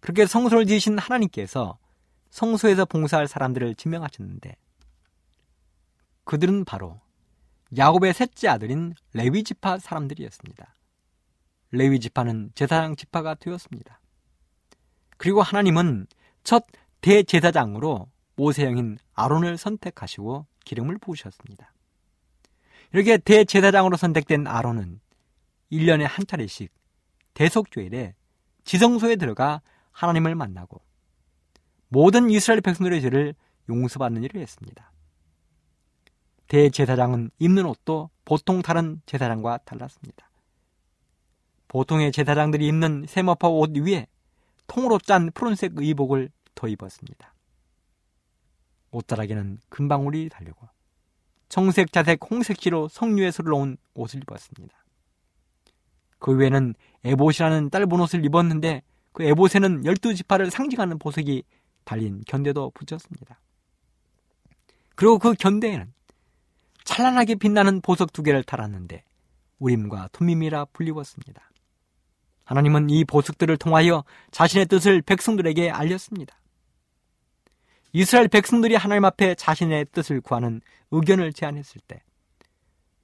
그렇게 0.00 0.26
성소를 0.26 0.66
지으신 0.66 0.98
하나님께서 0.98 1.78
성소에서 2.30 2.84
봉사할 2.84 3.26
사람들을 3.28 3.74
지명하셨는데 3.74 4.56
그들은 6.24 6.64
바로 6.64 7.00
야곱의 7.76 8.14
셋째 8.14 8.48
아들인 8.48 8.94
레위 9.12 9.42
지파 9.44 9.78
사람들이었습니다. 9.78 10.74
레위 11.70 12.00
지파는 12.00 12.52
제사장 12.54 12.96
지파가 12.96 13.34
되었습니다. 13.34 14.00
그리고 15.18 15.42
하나님은 15.42 16.06
첫 16.44 16.64
대제사장으로 17.02 18.08
모세형인 18.36 18.98
아론을 19.14 19.58
선택하시고 19.58 20.46
기름을 20.64 20.98
부으셨습니다. 20.98 21.72
이렇게 22.92 23.18
대제사장으로 23.18 23.96
선택된 23.96 24.46
아론은 24.46 25.00
1년에 25.70 26.04
한 26.04 26.26
차례씩 26.26 26.72
대속죄일에 27.34 28.14
지성소에 28.64 29.16
들어가 29.16 29.60
하나님을 29.92 30.34
만나고 30.34 30.80
모든 31.88 32.30
이스라엘 32.30 32.60
백성들의 32.60 33.00
죄를 33.00 33.34
용서받는 33.68 34.22
일을 34.24 34.40
했습니다. 34.40 34.92
대제사장은 36.48 37.30
입는 37.38 37.66
옷도 37.66 38.10
보통 38.24 38.62
다른 38.62 39.02
제사장과 39.06 39.58
달랐습니다. 39.64 40.30
보통의 41.68 42.12
제사장들이 42.12 42.66
입는 42.66 43.04
세모파 43.06 43.48
옷 43.48 43.76
위에 43.76 44.06
통으로 44.68 44.98
짠 44.98 45.32
푸른색 45.32 45.72
의복을 45.74 46.30
더 46.54 46.68
입었습니다. 46.68 47.34
옷자락에는 48.92 49.58
금방울이 49.68 50.28
달리고 50.28 50.68
청색, 51.48 51.92
자색, 51.92 52.20
홍색 52.30 52.60
시로 52.60 52.88
석류에서 52.88 53.42
놓은 53.42 53.76
옷을 53.94 54.20
입었습니다. 54.20 54.76
그 56.18 56.32
외에는 56.32 56.74
에봇이라는 57.04 57.70
짧은 57.70 57.92
옷을 57.92 58.24
입었는데 58.24 58.82
그 59.12 59.24
에봇에는 59.24 59.84
열두 59.84 60.14
지파를 60.14 60.50
상징하는 60.50 60.98
보석이 60.98 61.42
달린 61.84 62.22
견대도 62.26 62.70
붙였습니다. 62.70 63.40
그리고 64.94 65.18
그 65.18 65.34
견대에는 65.34 65.92
찬란하게 66.84 67.36
빛나는 67.36 67.80
보석 67.80 68.12
두 68.12 68.22
개를 68.22 68.42
달았는데 68.42 69.04
우림과 69.58 70.08
툼밈이라 70.12 70.66
불리웠습니다. 70.66 71.47
하나님은 72.48 72.88
이 72.88 73.04
보석들을 73.04 73.58
통하여 73.58 74.04
자신의 74.30 74.66
뜻을 74.66 75.02
백성들에게 75.02 75.70
알렸습니다. 75.70 76.34
이스라엘 77.92 78.28
백성들이 78.28 78.74
하나님 78.74 79.04
앞에 79.04 79.34
자신의 79.34 79.88
뜻을 79.92 80.22
구하는 80.22 80.62
의견을 80.90 81.34
제안했을 81.34 81.82
때 81.86 82.02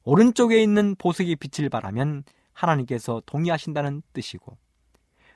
오른쪽에 0.02 0.62
있는 0.62 0.94
보석이 0.96 1.36
빛을 1.36 1.68
발하면 1.68 2.24
하나님께서 2.54 3.20
동의하신다는 3.26 4.00
뜻이고 4.14 4.56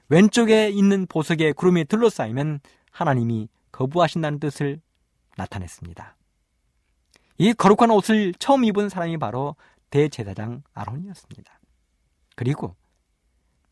왼쪽에 0.08 0.70
있는 0.70 1.06
보석에 1.06 1.52
구름이 1.52 1.84
둘러싸이면 1.84 2.60
하나님이 2.90 3.50
거부하신다는 3.72 4.40
뜻을 4.40 4.80
나타냈습니다. 5.36 6.16
이 7.36 7.52
거룩한 7.52 7.90
옷을 7.90 8.32
처음 8.38 8.64
입은 8.64 8.88
사람이 8.88 9.18
바로 9.18 9.54
대제사장 9.90 10.62
아론이었습니다. 10.72 11.60
그리고 12.36 12.74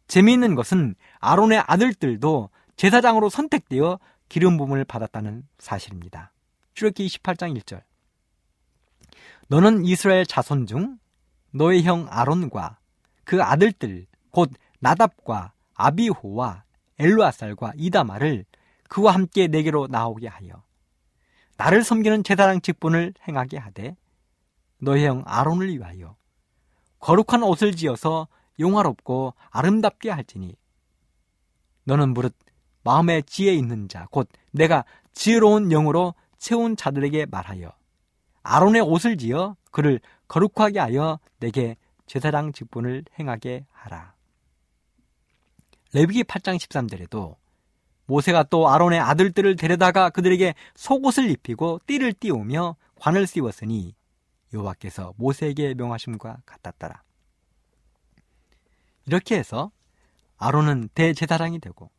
재미있는 0.07 0.55
것은 0.55 0.95
아론의 1.21 1.65
아들들도 1.67 2.51
제사장으로 2.77 3.29
선택되어 3.29 3.99
기름 4.29 4.57
부음을 4.57 4.85
받았다는 4.85 5.47
사실입니다. 5.59 6.33
출애기 6.75 7.07
28장 7.07 7.59
1절. 7.61 7.83
너는 9.49 9.85
이스라엘 9.85 10.27
자손 10.27 10.67
중 10.67 10.99
너의 11.53 11.83
형 11.85 12.07
아론과 12.11 12.79
그 13.25 13.43
아들들 13.43 14.07
곧 14.31 14.51
나답과 14.81 15.53
아비호와 15.75 16.65
엘루아살과 16.99 17.73
이다마를 17.77 18.45
그와 18.89 19.15
함께 19.15 19.47
내게로 19.47 19.89
나오게 19.89 20.29
하여 20.29 20.63
나를 21.57 21.83
섬기는 21.83 22.25
제사장 22.25 22.61
직분을 22.61 23.15
행하게 23.27 23.59
하되 23.59 23.97
너의 24.79 25.07
형 25.07 25.23
아론을 25.27 25.73
위하여 25.75 26.17
거룩한 27.01 27.43
옷을 27.43 27.75
지어서 27.75 28.29
용화롭고 28.59 29.35
아름답게 29.51 30.11
할지니 30.11 30.57
너는 31.85 32.15
무릇 32.15 32.35
마음에 32.83 33.23
지혜 33.23 33.53
있는 33.55 33.89
자 33.89 34.07
곧 34.11 34.29
내가 34.53 34.85
지혜로운 35.13 35.69
영으로 35.69 36.15
채운 36.39 36.77
자들에게 36.77 37.27
말하여 37.27 37.73
아론의 38.43 38.83
옷을 38.83 39.17
지어 39.17 39.57
그를 39.71 40.01
거룩하게 40.29 40.79
하여 40.79 41.19
내게 41.41 41.77
제사장 42.07 42.53
직분을 42.53 43.05
행하게 43.19 43.67
하라. 43.73 44.15
레위기 45.93 46.23
8장 46.25 46.57
13절에도 46.57 47.37
모세가 48.07 48.45
또 48.45 48.69
아론의 48.69 49.01
아들들을 49.01 49.57
데려다가 49.57 50.11
그들에게 50.11 50.55
속옷을 50.77 51.31
입히고 51.31 51.81
띠를 51.87 52.13
띄우며 52.13 52.77
관을 53.01 53.27
씌웠으니 53.27 53.95
여호와께서 54.53 55.15
모세에게 55.17 55.75
명하심과 55.75 56.43
같았더라. 56.47 57.03
이렇게 59.07 59.37
해서 59.39 59.71
아론은 60.37 60.91
대제사장이 60.95 61.61
되고 61.61 61.91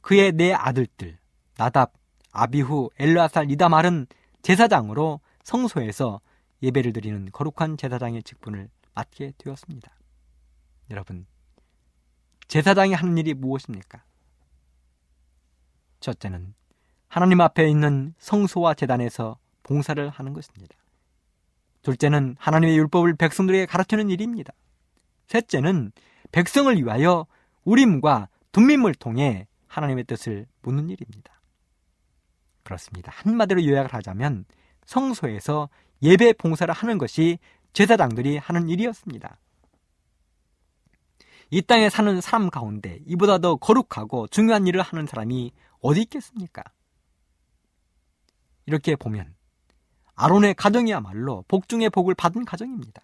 그의 0.00 0.32
네 0.32 0.52
아들들 0.52 1.18
나답, 1.56 1.92
아비후, 2.32 2.90
엘라살, 2.98 3.50
이다말은 3.50 4.06
제사장으로 4.42 5.20
성소에서 5.44 6.20
예배를 6.62 6.92
드리는 6.92 7.30
거룩한 7.30 7.76
제사장의 7.76 8.22
직분을 8.22 8.68
맡게 8.94 9.32
되었습니다. 9.38 9.92
여러분, 10.90 11.26
제사장이 12.48 12.94
하는 12.94 13.16
일이 13.18 13.34
무엇입니까? 13.34 14.02
첫째는 16.00 16.54
하나님 17.08 17.40
앞에 17.40 17.68
있는 17.68 18.14
성소와 18.18 18.74
재단에서 18.74 19.38
봉사를 19.62 20.08
하는 20.08 20.32
것입니다. 20.32 20.74
둘째는 21.82 22.36
하나님의 22.38 22.76
율법을 22.78 23.14
백성들에게 23.16 23.66
가르치는 23.66 24.10
일입니다. 24.10 24.52
셋째는 25.28 25.92
백성을 26.32 26.74
위하여 26.76 27.26
우림과 27.64 28.28
둠밈을 28.52 28.94
통해 28.94 29.46
하나님의 29.68 30.04
뜻을 30.04 30.46
묻는 30.62 30.90
일입니다. 30.90 31.40
그렇습니다. 32.62 33.12
한마디로 33.14 33.64
요약을 33.64 33.94
하자면 33.94 34.44
성소에서 34.86 35.68
예배 36.02 36.34
봉사를 36.34 36.72
하는 36.72 36.98
것이 36.98 37.38
제사장들이 37.72 38.38
하는 38.38 38.68
일이었습니다. 38.68 39.38
이 41.50 41.60
땅에 41.62 41.90
사는 41.90 42.20
사람 42.20 42.50
가운데 42.50 42.98
이보다 43.06 43.38
더 43.38 43.56
거룩하고 43.56 44.26
중요한 44.28 44.66
일을 44.66 44.80
하는 44.80 45.06
사람이 45.06 45.52
어디 45.80 46.02
있겠습니까? 46.02 46.62
이렇게 48.64 48.96
보면 48.96 49.34
아론의 50.14 50.54
가정이야말로 50.54 51.44
복 51.48 51.68
중의 51.68 51.90
복을 51.90 52.14
받은 52.14 52.44
가정입니다. 52.44 53.02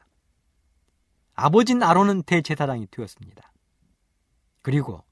아버진 1.40 1.84
아론은 1.84 2.24
대제사장이 2.24 2.88
되었습니다. 2.90 3.52
그리고 4.60 5.04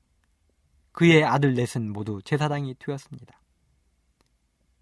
그의 0.91 1.23
아들 1.25 1.55
넷은 1.55 1.93
모두 1.93 2.21
제사장이 2.21 2.75
되었습니다. 2.81 3.41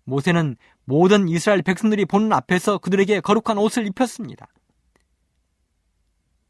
모세는 0.04 0.56
모든 0.84 1.28
이스라엘 1.28 1.60
백성들이 1.60 2.06
보는 2.06 2.32
앞에서 2.32 2.78
그들에게 2.78 3.20
거룩한 3.20 3.58
옷을 3.58 3.86
입혔습니다. 3.86 4.48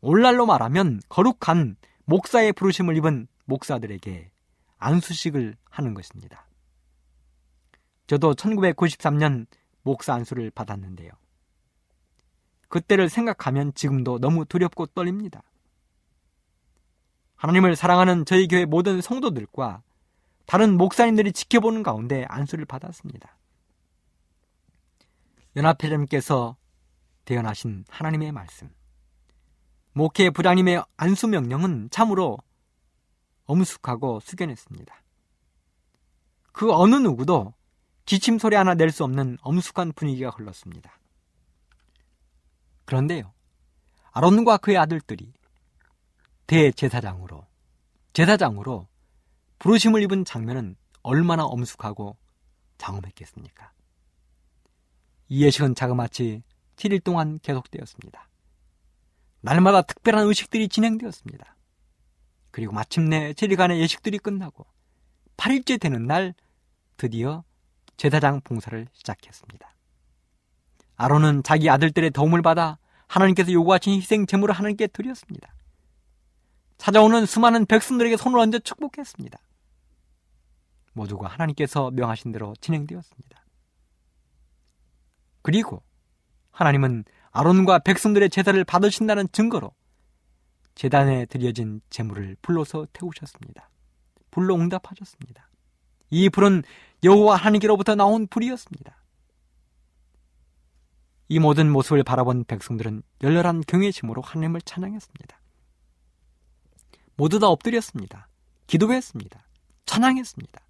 오늘날로 0.00 0.46
말하면 0.46 1.00
거룩한 1.08 1.76
목사의 2.04 2.52
부르심을 2.52 2.96
입은 2.98 3.26
목사들에게 3.46 4.30
안수식을 4.78 5.56
하는 5.70 5.94
것입니다. 5.94 6.46
저도 8.06 8.34
1993년 8.34 9.46
목사 9.82 10.14
안수를 10.14 10.52
받았는데요. 10.52 11.10
그때를 12.74 13.08
생각하면 13.08 13.72
지금도 13.72 14.18
너무 14.18 14.44
두렵고 14.44 14.86
떨립니다. 14.86 15.44
하나님을 17.36 17.76
사랑하는 17.76 18.24
저희 18.24 18.48
교회 18.48 18.64
모든 18.64 19.00
성도들과 19.00 19.84
다른 20.44 20.76
목사님들이 20.76 21.32
지켜보는 21.32 21.84
가운데 21.84 22.24
안수를 22.28 22.64
받았습니다. 22.64 23.38
연합회장님께서 25.54 26.56
대연하신 27.24 27.84
하나님의 27.88 28.32
말씀. 28.32 28.68
목회 29.92 30.30
부장님의 30.30 30.82
안수 30.96 31.28
명령은 31.28 31.90
참으로 31.92 32.38
엄숙하고 33.44 34.18
숙연했습니다. 34.18 34.92
그 36.50 36.72
어느 36.72 36.96
누구도 36.96 37.54
기침 38.04 38.40
소리 38.40 38.56
하나 38.56 38.74
낼 38.74 38.90
수 38.90 39.04
없는 39.04 39.38
엄숙한 39.42 39.92
분위기가 39.92 40.30
흘렀습니다. 40.30 40.98
그런데요, 42.84 43.32
아론과 44.12 44.58
그의 44.58 44.78
아들들이 44.78 45.32
대제사장으로, 46.46 47.46
제사장으로 48.12 48.86
부르심을 49.58 50.02
입은 50.02 50.24
장면은 50.24 50.76
얼마나 51.02 51.44
엄숙하고 51.44 52.16
장엄했겠습니까? 52.78 53.72
이 55.28 55.44
예식은 55.44 55.74
자그마치 55.74 56.42
7일 56.76 57.02
동안 57.02 57.38
계속되었습니다. 57.42 58.28
날마다 59.40 59.82
특별한 59.82 60.26
의식들이 60.26 60.68
진행되었습니다. 60.68 61.56
그리고 62.50 62.72
마침내 62.72 63.32
7일간의 63.32 63.78
예식들이 63.80 64.18
끝나고 64.18 64.66
8일째 65.36 65.80
되는 65.80 66.06
날 66.06 66.34
드디어 66.96 67.44
제사장 67.96 68.40
봉사를 68.42 68.86
시작했습니다. 68.92 69.73
아론은 70.96 71.42
자기 71.42 71.68
아들들의 71.70 72.10
도움을 72.10 72.42
받아 72.42 72.78
하나님께서 73.06 73.52
요구하신 73.52 73.94
희생 73.94 74.26
제물을 74.26 74.54
하나님께 74.54 74.88
드렸습니다. 74.88 75.54
찾아오는 76.78 77.26
수많은 77.26 77.66
백성들에게 77.66 78.16
손을 78.16 78.38
얹어 78.38 78.58
축복했습니다. 78.58 79.38
모두가 80.92 81.28
하나님께서 81.28 81.90
명하신 81.90 82.32
대로 82.32 82.54
진행되었습니다. 82.60 83.44
그리고 85.42 85.82
하나님은 86.52 87.04
아론과 87.32 87.80
백성들의 87.80 88.30
제사를 88.30 88.62
받으신다는 88.64 89.28
증거로 89.32 89.72
재단에 90.74 91.26
드려진 91.26 91.80
재물을 91.90 92.36
불로서 92.42 92.86
태우셨습니다. 92.92 93.70
불로 94.30 94.54
응답하셨습니다. 94.56 95.48
이 96.10 96.28
불은 96.28 96.62
여호와 97.02 97.36
하나님께로부터 97.36 97.94
나온 97.94 98.26
불이었습니다. 98.26 98.96
이 101.28 101.38
모든 101.38 101.70
모습을 101.70 102.02
바라본 102.02 102.44
백성들은 102.44 103.02
열렬한 103.22 103.62
경외심으로 103.66 104.22
하나님을 104.22 104.60
찬양했습니다. 104.62 105.40
모두 107.16 107.38
다 107.38 107.48
엎드렸습니다. 107.48 108.28
기도했습니다. 108.66 109.46
찬양했습니다. 109.86 110.60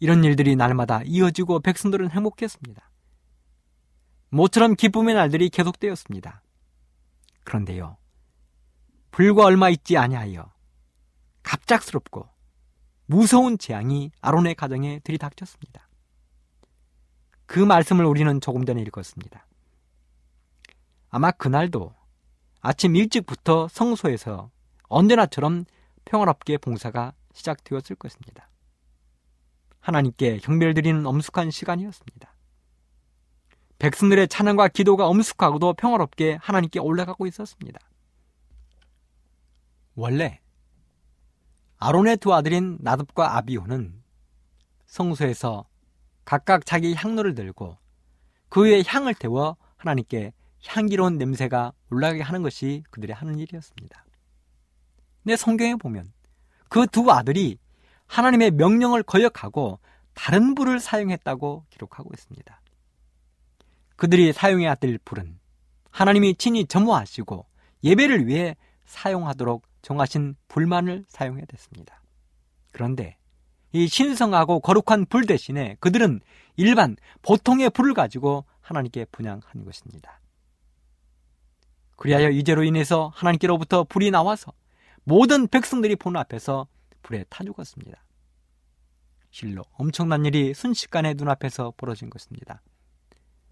이런 0.00 0.24
일들이 0.24 0.56
날마다 0.56 1.02
이어지고 1.04 1.60
백성들은 1.60 2.10
행복했습니다. 2.10 2.90
모처럼 4.30 4.74
기쁨의 4.74 5.14
날들이 5.14 5.48
계속되었습니다. 5.50 6.42
그런데요, 7.44 7.96
불과 9.10 9.44
얼마 9.44 9.70
있지 9.70 9.96
아니하여 9.96 10.52
갑작스럽고 11.42 12.28
무서운 13.06 13.56
재앙이 13.56 14.10
아론의 14.20 14.56
가정에 14.56 14.98
들이닥쳤습니다. 15.04 15.85
그 17.46 17.60
말씀을 17.60 18.04
우리는 18.04 18.40
조금 18.40 18.64
전에 18.64 18.82
읽었습니다. 18.82 19.46
아마 21.08 21.30
그날도 21.30 21.94
아침 22.60 22.96
일찍부터 22.96 23.68
성소에서 23.68 24.50
언제나처럼 24.88 25.64
평화롭게 26.04 26.58
봉사가 26.58 27.14
시작되었을 27.32 27.96
것입니다. 27.96 28.50
하나님께 29.80 30.38
경배를 30.38 30.74
드리는 30.74 31.06
엄숙한 31.06 31.50
시간이었습니다. 31.50 32.34
백성들의 33.78 34.28
찬양과 34.28 34.68
기도가 34.68 35.06
엄숙하고도 35.06 35.74
평화롭게 35.74 36.38
하나님께 36.40 36.80
올라가고 36.80 37.26
있었습니다. 37.26 37.78
원래 39.94 40.40
아론의 41.78 42.16
두 42.16 42.34
아들인 42.34 42.78
나듭과 42.80 43.36
아비오는 43.36 44.02
성소에서 44.86 45.66
각각 46.26 46.66
자기 46.66 46.94
향로를 46.94 47.34
들고 47.34 47.78
그 48.50 48.64
위에 48.64 48.82
향을 48.86 49.14
태워 49.14 49.56
하나님께 49.78 50.32
향기로운 50.66 51.16
냄새가 51.16 51.72
올라가게 51.90 52.22
하는 52.22 52.42
것이 52.42 52.82
그들의 52.90 53.14
하는 53.14 53.38
일이었습니다. 53.38 54.04
근데 55.22 55.36
성경에 55.36 55.76
보면 55.76 56.12
그 56.68 56.86
두 56.86 57.10
아들이 57.10 57.58
하나님의 58.06 58.50
명령을 58.52 59.02
거역하고 59.02 59.78
다른 60.14 60.54
불을 60.54 60.80
사용했다고 60.80 61.66
기록하고 61.70 62.10
있습니다. 62.12 62.60
그들이 63.96 64.32
사용해야 64.32 64.74
될 64.74 64.98
불은 64.98 65.38
하나님이 65.90 66.34
친히 66.34 66.66
점호하시고 66.66 67.46
예배를 67.84 68.26
위해 68.26 68.56
사용하도록 68.84 69.62
정하신 69.82 70.36
불만을 70.48 71.04
사용해야 71.08 71.46
됐습니다. 71.46 72.02
그런데 72.72 73.16
이 73.72 73.88
신성하고 73.88 74.60
거룩한 74.60 75.06
불 75.06 75.26
대신에 75.26 75.76
그들은 75.80 76.20
일반 76.56 76.96
보통의 77.22 77.70
불을 77.70 77.94
가지고 77.94 78.44
하나님께 78.60 79.06
분양한 79.06 79.64
것입니다. 79.64 80.20
그리하여 81.96 82.30
이제로 82.30 82.62
인해서 82.62 83.10
하나님께로부터 83.14 83.84
불이 83.84 84.10
나와서 84.10 84.52
모든 85.04 85.46
백성들이 85.48 85.96
보는 85.96 86.20
앞에서 86.20 86.66
불에 87.02 87.24
타 87.28 87.44
죽었습니다. 87.44 88.04
실로 89.30 89.62
엄청난 89.72 90.24
일이 90.24 90.54
순식간에 90.54 91.14
눈앞에서 91.14 91.72
벌어진 91.76 92.10
것입니다. 92.10 92.62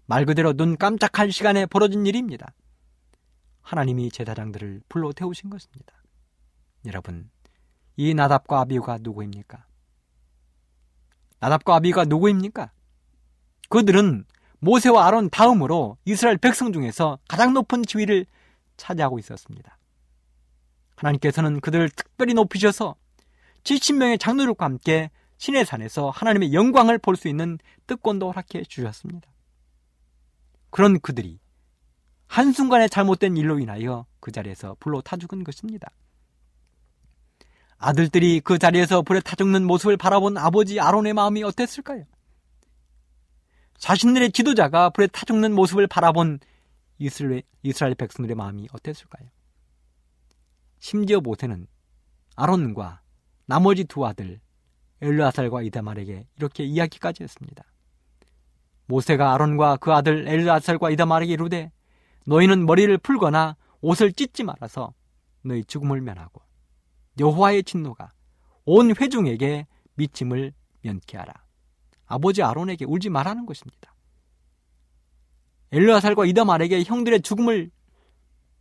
말 0.05 0.25
그대로 0.25 0.53
눈 0.53 0.77
깜짝할 0.77 1.31
시간에 1.31 1.65
벌어진 1.65 2.05
일입니다. 2.05 2.53
하나님이 3.61 4.11
제사장들을 4.11 4.81
불로 4.89 5.13
태우신 5.13 5.49
것입니다. 5.49 5.93
여러분, 6.85 7.29
이 7.95 8.13
나답과 8.13 8.61
아비가 8.61 8.99
누구입니까? 9.01 9.65
나답과 11.39 11.75
아비가 11.75 12.05
누구입니까? 12.05 12.71
그들은 13.69 14.25
모세와 14.59 15.07
아론 15.07 15.29
다음으로 15.29 15.97
이스라엘 16.05 16.37
백성 16.37 16.73
중에서 16.73 17.19
가장 17.27 17.53
높은 17.53 17.83
지위를 17.83 18.25
차지하고 18.77 19.19
있었습니다. 19.19 19.77
하나님께서는 20.95 21.59
그들을 21.59 21.89
특별히 21.89 22.33
높이셔서 22.33 22.95
70명의 23.63 24.19
장로들과 24.19 24.65
함께 24.65 25.09
신의 25.37 25.65
산에서 25.65 26.09
하나님의 26.09 26.53
영광을 26.53 26.97
볼 26.97 27.15
수 27.15 27.27
있는 27.27 27.57
뜻권도 27.87 28.31
허락해 28.31 28.63
주셨습니다. 28.63 29.29
그런 30.69 30.99
그들이 30.99 31.39
한순간에 32.27 32.87
잘못된 32.87 33.37
일로 33.37 33.59
인하여 33.59 34.05
그 34.19 34.31
자리에서 34.31 34.75
불로 34.79 35.01
타 35.01 35.17
죽은 35.17 35.43
것입니다. 35.43 35.89
아들들이 37.77 38.39
그 38.39 38.57
자리에서 38.57 39.01
불에 39.01 39.19
타 39.19 39.35
죽는 39.35 39.65
모습을 39.65 39.97
바라본 39.97 40.37
아버지 40.37 40.79
아론의 40.79 41.13
마음이 41.13 41.43
어땠을까요? 41.43 42.03
자신들의 43.77 44.31
지도자가 44.31 44.89
불에 44.89 45.07
타 45.07 45.25
죽는 45.25 45.53
모습을 45.53 45.87
바라본 45.87 46.39
이스라엘, 46.97 47.43
이스라엘 47.61 47.95
백성들의 47.95 48.35
마음이 48.35 48.67
어땠을까요? 48.71 49.29
심지어 50.79 51.19
모세는 51.19 51.67
아론과 52.35 53.01
나머지 53.45 53.83
두 53.83 54.05
아들 54.05 54.39
엘르아살과 55.01 55.61
이다말에게 55.61 56.27
이렇게 56.37 56.63
이야기까지 56.63 57.23
했습니다. 57.23 57.63
모세가 58.87 59.33
아론과 59.33 59.77
그 59.77 59.91
아들 59.93 60.27
엘르아살과 60.27 60.89
이다말에게 60.91 61.33
이르되 61.33 61.71
너희는 62.25 62.65
머리를 62.65 62.97
풀거나 62.99 63.55
옷을 63.81 64.13
찢지 64.13 64.43
말아서 64.43 64.93
너희 65.41 65.63
죽음을 65.63 66.01
면하고 66.01 66.41
여호와의 67.19 67.63
진노가 67.63 68.11
온 68.65 68.95
회중에게 68.95 69.67
미침을 69.95 70.53
면케하라. 70.81 71.33
아버지 72.05 72.43
아론에게 72.43 72.85
울지 72.85 73.09
말라는 73.09 73.45
것입니다. 73.45 73.95
엘르아살과 75.71 76.25
이다말에게 76.25 76.83
형들의 76.83 77.21
죽음을 77.21 77.71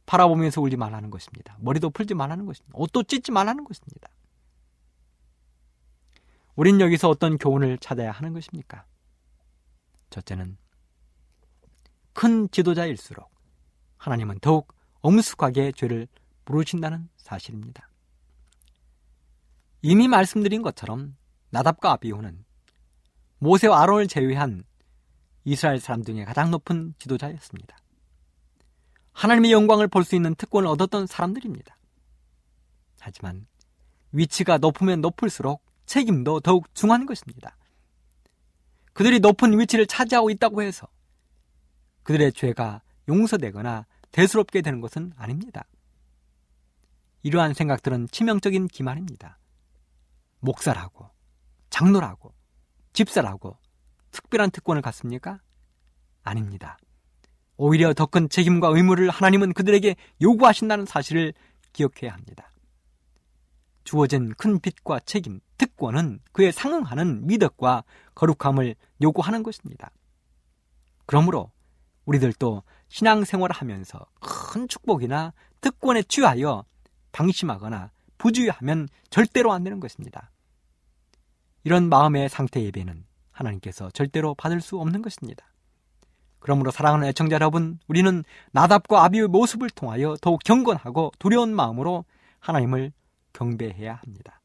바라보면서 0.07 0.61
울지 0.61 0.77
말라는 0.77 1.11
것입니다. 1.11 1.57
머리도 1.61 1.91
풀지 1.91 2.15
말라는 2.15 2.47
것입니다. 2.47 2.77
옷도 2.79 3.03
찢지 3.03 3.33
말라는 3.33 3.65
것입니다. 3.65 4.09
우린 6.57 6.81
여기서 6.81 7.09
어떤 7.09 7.37
교훈을 7.37 7.79
찾아야 7.79 8.13
하는 8.13 8.33
것입니까? 8.33 8.85
첫째는 10.11 10.57
큰 12.13 12.49
지도자일수록 12.51 13.29
하나님은 13.97 14.39
더욱 14.41 14.73
엄숙하게 15.01 15.73
죄를 15.73 16.07
물으신다는 16.45 17.09
사실입니다. 17.17 17.89
이미 19.87 20.09
말씀드린 20.09 20.63
것처럼 20.63 21.15
나답과 21.51 21.93
아비오는 21.93 22.43
모세와 23.37 23.83
아론을 23.83 24.09
제외한 24.09 24.65
이스라엘 25.45 25.79
사람 25.79 26.03
중에 26.03 26.25
가장 26.25 26.51
높은 26.51 26.95
지도자였습니다. 26.99 27.77
하나님의 29.13 29.53
영광을 29.53 29.87
볼 29.89 30.05
수 30.05 30.17
있는 30.17 30.35
특권을 30.37 30.69
얻었던 30.69 31.07
사람들입니다. 31.07 31.77
하지만 32.99 33.47
위치가 34.11 34.57
높으면 34.57 35.03
높을수록 35.03 35.63
책임도 35.85 36.41
더욱 36.41 36.75
중한 36.75 37.05
것입니다. 37.05 37.59
그들이 38.95 39.21
높은 39.21 39.59
위치를 39.59 39.87
차지하고 39.87 40.31
있다고 40.31 40.63
해서 40.63 40.89
그들의 42.05 42.33
죄가 42.33 42.81
용서되거나 43.07 43.85
대수롭게 44.13 44.63
되는 44.63 44.81
것은 44.81 45.13
아닙니다. 45.19 45.67
이러한 47.23 47.53
생각들은 47.53 48.09
치명적인 48.11 48.69
기만입니다. 48.69 49.39
목사라고, 50.45 51.11
장로라고, 51.71 52.35
집사라고 52.93 53.59
특별한 54.11 54.51
특권을 54.51 54.83
갖습니까? 54.83 55.41
아닙니다. 56.23 56.79
오히려 57.57 57.95
더 57.95 58.07
큰 58.07 58.29
책임과 58.29 58.69
의무를 58.69 59.11
하나님은 59.11 59.55
그들에게 59.55 59.97
요구하신다는 60.21 60.87
사실을 60.87 61.33
기억해야 61.73 62.13
합니다. 62.13 62.51
주어진 63.85 64.33
큰 64.35 64.61
빚과 64.61 65.01
책임, 65.01 65.41
특권은 65.59 66.21
그에 66.33 66.53
상응하는 66.53 67.27
미덕과 67.27 67.85
거룩함을 68.15 68.75
요구하는 69.03 69.43
것입니다. 69.43 69.91
그러므로 71.07 71.51
우리들도 72.07 72.63
신앙생활을 72.89 73.55
하면서 73.55 74.07
큰 74.21 74.69
축복이나 74.69 75.33
특권에 75.61 76.03
취하여 76.03 76.65
방심하거나 77.13 77.91
부주의하면 78.19 78.89
절대로 79.11 79.53
안 79.53 79.65
되는 79.65 79.81
것입니다. 79.81 80.31
이런 81.65 81.89
마음의 81.89 82.29
상태 82.29 82.63
예배는 82.63 83.05
하나님께서 83.33 83.91
절대로 83.91 84.35
받을 84.35 84.61
수 84.61 84.79
없는 84.79 85.03
것입니다. 85.03 85.47
그러므로 86.39 86.71
사랑하는 86.71 87.09
애청자 87.09 87.37
여러분, 87.37 87.79
우리는 87.89 88.23
나답과 88.53 89.05
아비의 89.05 89.29
모습을 89.29 89.71
통하여 89.71 90.15
더욱 90.21 90.41
경건하고 90.45 91.13
두려운 91.19 91.55
마음으로 91.55 92.05
하나님을 92.39 92.93
경배해야 93.33 93.95
합니다. 93.95 94.43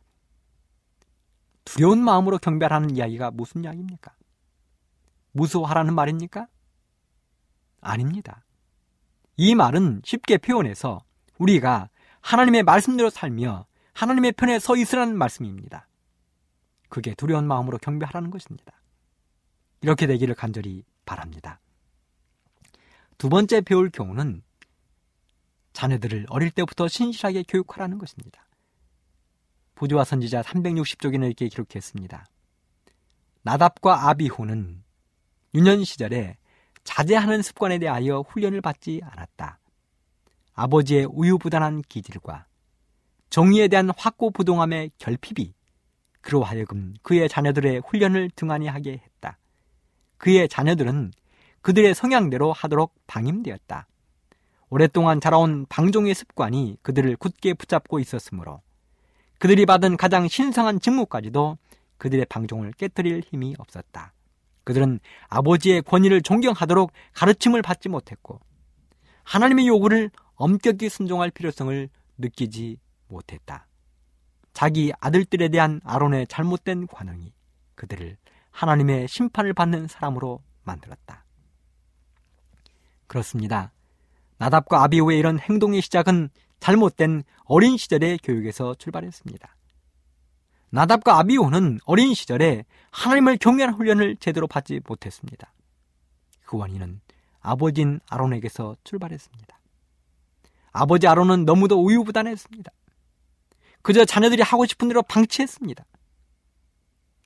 두려운 1.65 2.01
마음으로 2.01 2.37
경배하는 2.37 2.95
이야기가 2.95 3.31
무슨 3.31 3.65
이야기입니까? 3.65 4.13
무서워하라는 5.33 5.93
말입니까? 5.93 6.47
아닙니다. 7.81 8.45
이 9.35 9.53
말은 9.53 10.01
쉽게 10.05 10.37
표현해서 10.37 11.01
우리가 11.37 11.89
하나님의 12.21 12.63
말씀대로 12.63 13.09
살며 13.09 13.65
하나님의 13.93 14.31
편에 14.31 14.59
서 14.59 14.77
있으라는 14.77 15.17
말씀입니다. 15.17 15.88
그게 16.89 17.13
두려운 17.13 17.47
마음으로 17.47 17.77
경배하라는 17.77 18.31
것입니다. 18.31 18.73
이렇게 19.81 20.07
되기를 20.07 20.35
간절히 20.35 20.83
바랍니다. 21.05 21.59
두 23.17 23.29
번째 23.29 23.61
배울 23.61 23.89
교훈은 23.91 24.43
자녀들을 25.73 26.25
어릴 26.29 26.51
때부터 26.51 26.87
신실하게 26.87 27.43
교육하라는 27.47 27.97
것입니다. 27.97 28.45
보조와 29.75 30.03
선지자 30.03 30.41
360쪽에는 30.41 31.25
이렇게 31.25 31.47
기록했습니다. 31.47 32.25
나답과 33.43 34.09
아비호는 34.09 34.83
유년 35.53 35.83
시절에 35.83 36.37
자제하는 36.83 37.41
습관에 37.41 37.79
대하여 37.79 38.21
훈련을 38.21 38.61
받지 38.61 38.99
않았다. 39.03 39.59
아버지의 40.53 41.05
우유부단한 41.05 41.83
기질과 41.83 42.45
정의에 43.29 43.67
대한 43.67 43.89
확고부동함의 43.95 44.91
결핍이 44.97 45.53
그로 46.21 46.43
하여금 46.43 46.93
그의 47.01 47.29
자녀들의 47.29 47.81
훈련을 47.87 48.29
등한히 48.35 48.67
하게 48.67 49.01
했다. 49.03 49.37
그의 50.17 50.49
자녀들은 50.49 51.11
그들의 51.61 51.93
성향대로 51.95 52.53
하도록 52.53 52.93
방임되었다. 53.07 53.87
오랫동안 54.69 55.19
자라온 55.19 55.65
방종의 55.67 56.13
습관이 56.13 56.77
그들을 56.81 57.15
굳게 57.17 57.53
붙잡고 57.55 57.99
있었으므로 57.99 58.61
그들이 59.39 59.65
받은 59.65 59.97
가장 59.97 60.27
신성한 60.27 60.79
직무까지도 60.79 61.57
그들의 61.97 62.25
방종을 62.25 62.73
깨뜨릴 62.73 63.23
힘이 63.29 63.55
없었다. 63.57 64.13
그들은 64.63 64.99
아버지의 65.29 65.81
권위를 65.81 66.21
존경하도록 66.21 66.91
가르침을 67.13 67.61
받지 67.61 67.89
못했고 67.89 68.39
하나님의 69.23 69.67
요구를 69.67 70.11
엄격히 70.35 70.89
순종할 70.89 71.31
필요성을 71.31 71.89
느끼지 72.17 72.77
못했다. 73.07 73.68
자기 74.53 74.91
아들들에 74.99 75.49
대한 75.49 75.81
아론의 75.83 76.27
잘못된 76.27 76.87
관응이 76.87 77.33
그들을 77.75 78.17
하나님의 78.51 79.07
심판을 79.07 79.53
받는 79.53 79.87
사람으로 79.87 80.41
만들었다. 80.63 81.25
그렇습니다. 83.07 83.71
나답과 84.37 84.83
아비오의 84.83 85.17
이런 85.17 85.39
행동의 85.39 85.81
시작은 85.81 86.29
잘못된 86.59 87.23
어린 87.45 87.77
시절의 87.77 88.19
교육에서 88.23 88.75
출발했습니다. 88.75 89.55
나답과 90.71 91.19
아비오는 91.19 91.79
어린 91.85 92.13
시절에 92.13 92.65
하나님을 92.91 93.37
경외하는 93.37 93.75
훈련을 93.75 94.17
제대로 94.17 94.47
받지 94.47 94.79
못했습니다. 94.85 95.51
그 96.45 96.57
원인은 96.57 97.01
아버지인 97.41 97.99
아론에게서 98.09 98.75
출발했습니다. 98.83 99.59
아버지 100.71 101.07
아론은 101.07 101.45
너무도 101.45 101.83
우유부단했습니다. 101.83 102.71
그저 103.89 104.05
자녀들이 104.05 104.43
하고 104.43 104.67
싶은 104.67 104.87
대로 104.87 105.01
방치했습니다. 105.01 105.83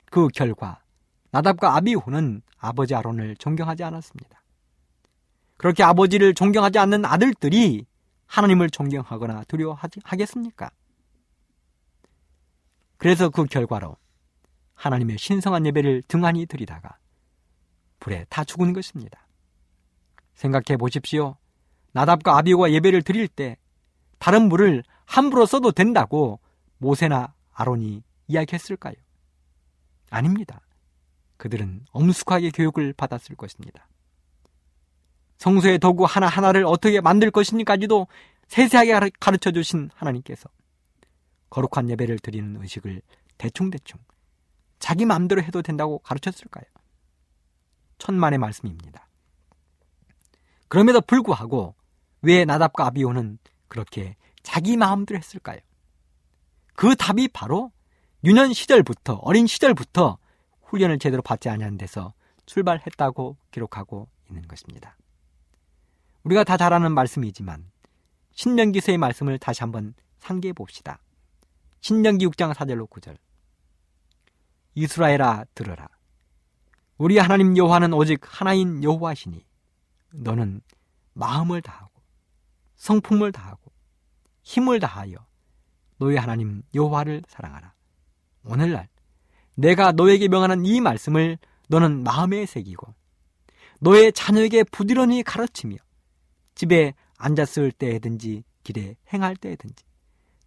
그 0.05 0.29
결과 0.29 0.81
나답과 1.31 1.75
아비후는 1.75 2.41
아버지 2.57 2.95
아론을 2.95 3.35
존경하지 3.35 3.83
않았습니다. 3.83 4.41
그렇게 5.57 5.83
아버지를 5.83 6.33
존경하지 6.33 6.79
않는 6.79 7.03
아들들이 7.03 7.85
하나님을 8.27 8.69
존경하거나 8.69 9.43
두려워하겠습니까? 9.49 10.71
그래서 12.95 13.29
그 13.29 13.43
결과로 13.43 13.97
하나님의 14.75 15.17
신성한 15.17 15.65
예배를 15.65 16.03
등한히 16.07 16.45
드리다가 16.45 16.97
불에 17.99 18.25
다 18.29 18.45
죽은 18.45 18.71
것입니다. 18.71 19.27
생각해 20.35 20.77
보십시오. 20.77 21.35
나답과 21.91 22.37
아비오가 22.37 22.71
예배를 22.71 23.01
드릴 23.01 23.27
때 23.27 23.57
다른 24.17 24.47
물을 24.47 24.81
함부로 25.03 25.45
써도 25.45 25.73
된다고 25.73 26.39
모세나 26.83 27.33
아론이 27.53 28.03
이야기했을까요? 28.27 28.95
아닙니다. 30.09 30.61
그들은 31.37 31.85
엄숙하게 31.91 32.51
교육을 32.51 32.93
받았을 32.93 33.35
것입니다. 33.35 33.87
성소의 35.37 35.79
도구 35.79 36.05
하나하나를 36.05 36.65
어떻게 36.65 37.01
만들 37.01 37.31
것인지까지도 37.31 38.07
세세하게 38.47 39.11
가르쳐 39.19 39.51
주신 39.51 39.89
하나님께서 39.95 40.49
거룩한 41.49 41.89
예배를 41.89 42.19
드리는 42.19 42.61
의식을 42.61 43.01
대충대충 43.37 43.99
자기 44.79 45.05
마음대로 45.05 45.41
해도 45.41 45.61
된다고 45.61 45.99
가르쳤을까요? 45.99 46.65
천만의 47.97 48.39
말씀입니다. 48.39 49.07
그럼에도 50.67 51.01
불구하고 51.01 51.75
왜 52.21 52.45
나답과 52.45 52.87
아비오는 52.87 53.37
그렇게 53.67 54.15
자기 54.43 54.75
마음대로 54.75 55.17
했을까요? 55.17 55.59
그 56.73 56.95
답이 56.95 57.29
바로 57.29 57.71
유년 58.23 58.53
시절부터 58.53 59.15
어린 59.15 59.47
시절부터 59.47 60.17
훈련을 60.63 60.99
제대로 60.99 61.21
받지 61.21 61.49
않은 61.49 61.77
데서 61.77 62.13
출발했다고 62.45 63.37
기록하고 63.51 64.07
있는 64.29 64.47
것입니다. 64.47 64.97
우리가 66.23 66.43
다 66.43 66.57
잘 66.57 66.73
아는 66.73 66.93
말씀이지만 66.93 67.69
신명기서의 68.31 68.97
말씀을 68.97 69.37
다시 69.37 69.61
한번 69.61 69.93
상기해 70.19 70.53
봅시다. 70.53 70.99
신명기 71.81 72.25
6장 72.27 72.53
4절로 72.53 72.89
9절. 72.89 73.17
이스라엘아 74.75 75.45
들으라. 75.53 75.87
우리 76.97 77.17
하나님 77.17 77.57
여호와는 77.57 77.93
오직 77.93 78.21
하나인 78.23 78.83
여호와시니 78.83 79.45
너는 80.13 80.61
마음을 81.13 81.61
다하고 81.61 81.91
성품을 82.75 83.31
다하고 83.31 83.71
힘을 84.43 84.79
다하여 84.79 85.15
너희 86.03 86.17
하나님 86.17 86.63
여호와를 86.75 87.23
사랑하라. 87.29 87.73
오늘날 88.43 88.89
내가 89.55 89.93
너에게 89.93 90.27
명하는 90.27 90.65
이 90.65 90.81
말씀을 90.81 91.37
너는 91.69 92.03
마음에 92.03 92.45
새기고 92.45 92.93
너의 93.79 94.11
자녀에게 94.11 94.65
부지런히 94.65 95.23
가르치며 95.23 95.77
집에 96.55 96.93
앉았을 97.17 97.71
때에든지 97.71 98.43
길에 98.63 98.97
행할 99.13 99.37
때에든지 99.37 99.85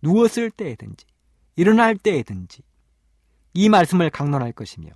누웠을 0.03 0.51
때에든지 0.51 1.07
일어날 1.57 1.97
때에든지 1.97 2.63
이 3.55 3.69
말씀을 3.71 4.11
강론할 4.11 4.53
것이며 4.53 4.91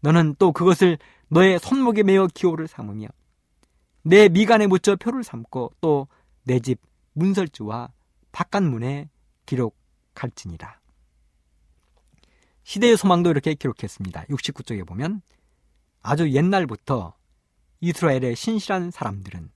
너는 0.00 0.34
또 0.40 0.50
그것을 0.50 0.98
너의 1.28 1.60
손목에 1.60 2.02
매어 2.02 2.26
기호를 2.26 2.66
삼으며 2.66 3.06
내 4.02 4.28
미간에 4.28 4.66
묻혀 4.66 4.96
표를 4.96 5.22
삼고 5.22 5.74
또 5.80 6.08
내 6.44 6.58
집 6.58 6.80
문설주와 7.12 7.92
바깥문에 8.32 9.08
기록 9.46 9.76
할지니라. 10.14 10.80
시대의 12.64 12.96
소망도 12.96 13.30
이렇게 13.30 13.54
기록했습니다. 13.54 14.24
69쪽에 14.26 14.86
보면 14.86 15.22
아주 16.02 16.30
옛날부터 16.30 17.14
이스라엘의 17.80 18.36
신실한 18.36 18.90
사람들은 18.90 19.50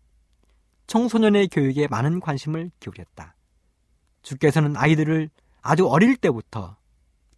청소년의 0.87 1.49
교육에 1.49 1.89
많은 1.89 2.21
관심을 2.21 2.71
기울였다. 2.81 3.37
주께서는 4.23 4.77
아이들을 4.77 5.31
아주 5.63 5.89
어릴 5.89 6.17
때부터 6.17 6.77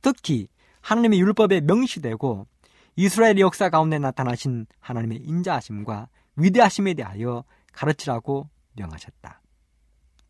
특히 0.03 0.49
하나님의 0.81 1.21
율법에 1.21 1.61
명시되고 1.63 2.47
이스라엘의 2.97 3.41
역사 3.41 3.69
가운데 3.71 3.99
나타나신 3.99 4.67
하나님의 4.81 5.19
인자하심과 5.19 6.09
위대하심에 6.37 6.95
대하여 6.95 7.45
가르치라고 7.73 8.49
명하셨다. 8.75 9.41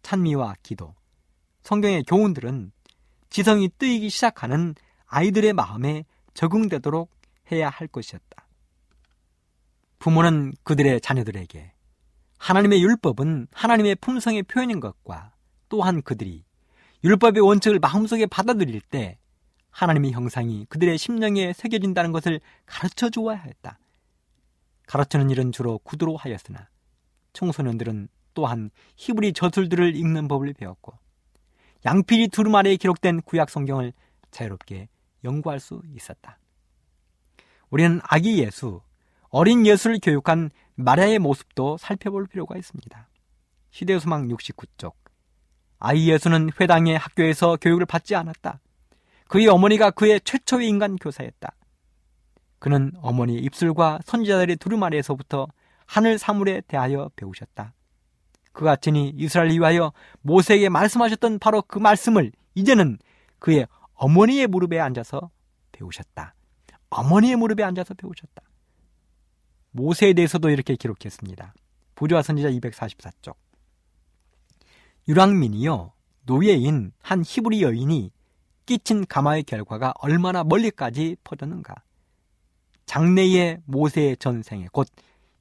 찬미와 0.03 0.57
기도, 0.63 0.95
성경의 1.63 2.05
교훈들은 2.05 2.73
지성이 3.31 3.69
뜨이기 3.79 4.11
시작하는 4.11 4.75
아이들의 5.07 5.53
마음에 5.53 6.05
적응되도록 6.35 7.11
해야 7.53 7.69
할 7.69 7.89
것이었다. 7.89 8.47
부모는 9.99 10.53
그들의 10.63 11.01
자녀들에게 11.01 11.73
하나님의 12.39 12.83
율법은 12.83 13.49
하나님의 13.53 13.97
품성의 13.97 14.45
표현인 14.45 14.81
것과 14.81 15.33
또한 15.69 16.03
그들이 16.03 16.45
율법의 17.05 17.41
원칙을 17.41 17.79
마음속에 17.79 18.27
받아들일 18.27 18.81
때 18.81 19.19
하나님의 19.71 20.13
형상이 20.13 20.67
그들의 20.69 20.99
심령에 20.99 21.53
새겨진다는 21.53 22.13
것을 22.13 22.41
가르쳐 22.67 23.11
주어야 23.11 23.39
했다. 23.39 23.79
가르치는 24.87 25.31
일은 25.31 25.53
주로 25.53 25.79
구두로 25.79 26.17
하였으나 26.17 26.69
청소년들은 27.33 28.09
또한 28.35 28.71
히브리 28.97 29.33
저술들을 29.33 29.95
읽는 29.97 30.29
법을 30.29 30.55
배웠고 30.55 30.99
양피리 31.85 32.29
두루마리에 32.29 32.77
기록된 32.77 33.23
구약 33.23 33.51
성경을 33.51 33.93
자유롭게 34.31 34.89
연구할 35.25 35.61
수 35.61 35.83
있었다. 35.95 36.39
우리는 37.71 38.01
아기 38.05 38.39
예수, 38.43 38.81
어린 39.31 39.67
예수를 39.67 39.99
교육한 40.03 40.51
마리아의 40.75 41.19
모습도 41.19 41.77
살펴볼 41.77 42.27
필요가 42.27 42.57
있습니다. 42.57 43.09
시대 43.71 43.99
소망 43.99 44.29
69쪽. 44.29 44.95
아이 45.79 46.09
예수는 46.09 46.51
회당의 46.59 46.99
학교에서 46.99 47.57
교육을 47.57 47.87
받지 47.87 48.15
않았다. 48.17 48.61
그의 49.29 49.47
어머니가 49.49 49.91
그의 49.91 50.21
최초의 50.23 50.69
인간 50.69 50.97
교사였다. 50.97 51.53
그는 52.59 52.93
어머니의 52.97 53.41
입술과 53.43 54.01
선지자들의 54.05 54.57
두루마리에서부터 54.57 55.47
하늘 55.87 56.19
사물에 56.19 56.63
대하여 56.67 57.11
배우셨다. 57.15 57.75
그가 58.59 58.75
전이 58.75 59.13
이스라엘 59.17 59.51
위하여 59.51 59.93
모세에게 60.21 60.69
말씀하셨던 60.69 61.39
바로 61.39 61.63
그 61.63 61.79
말씀을 61.79 62.33
이제는 62.57 62.99
그의 63.39 63.69
어머니의 63.95 64.49
무릎에 64.49 64.81
앉아서 64.81 65.31
배우셨다. 65.71 66.35
어머니의 66.91 67.37
무릎에 67.37 67.63
앉아서 67.63 67.95
배우셨다. 67.95 68.43
모세에 69.71 70.13
대해서도 70.13 70.51
이렇게 70.51 70.75
기록했습니다. 70.75 71.55
부조와 71.95 72.23
선지자 72.23 72.51
244쪽. 72.51 73.37
유랑민이요 75.07 75.93
노예인 76.25 76.91
한 77.01 77.23
히브리 77.25 77.63
여인이 77.63 78.11
끼친 78.67 79.07
가마의 79.07 79.45
결과가 79.45 79.95
얼마나 80.01 80.43
멀리까지 80.43 81.17
퍼졌는가. 81.23 81.77
장래의 82.87 83.61
모세의 83.67 84.17
전생에 84.17 84.67
곧 84.73 84.89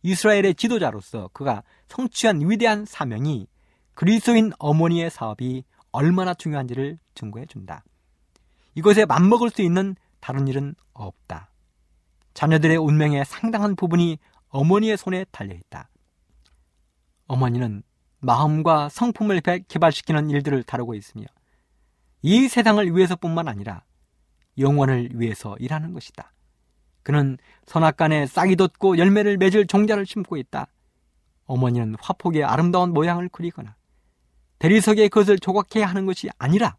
이스라엘의 0.03 0.55
지도자로서 0.55 1.29
그가 1.33 1.63
성취한 1.87 2.49
위대한 2.49 2.85
사명이 2.85 3.47
그리스도인 3.93 4.51
어머니의 4.59 5.09
사업이 5.09 5.63
얼마나 5.91 6.33
중요한지를 6.33 6.99
증거해 7.15 7.45
준다. 7.47 7.83
이것에 8.75 9.05
맞먹을 9.05 9.49
수 9.49 9.61
있는 9.61 9.95
다른 10.19 10.47
일은 10.47 10.75
없다. 10.93 11.51
자녀들의 12.33 12.77
운명의 12.77 13.25
상당한 13.25 13.75
부분이 13.75 14.19
어머니의 14.49 14.97
손에 14.97 15.25
달려 15.31 15.55
있다. 15.55 15.89
어머니는 17.25 17.83
마음과 18.19 18.89
성품을 18.89 19.41
개발시키는 19.67 20.29
일들을 20.29 20.63
다루고 20.63 20.93
있으며 20.95 21.25
이 22.21 22.47
세상을 22.47 22.95
위해서뿐만 22.95 23.47
아니라 23.47 23.83
영원을 24.57 25.09
위해서 25.13 25.55
일하는 25.59 25.93
것이다. 25.93 26.31
그는 27.07 27.37
선악간에 27.67 28.25
싹이 28.25 28.57
돋고 28.57 28.97
열매를 28.97 29.37
맺을 29.37 29.65
종자를 29.65 30.05
심고 30.05 30.35
있다. 30.35 30.67
어머니는 31.45 31.95
화폭의 32.01 32.43
아름다운 32.43 32.91
모양을 32.91 33.29
그리거나 33.29 33.77
대리석에 34.59 35.07
그것을 35.07 35.39
조각해야 35.39 35.85
하는 35.85 36.05
것이 36.05 36.27
아니라 36.37 36.75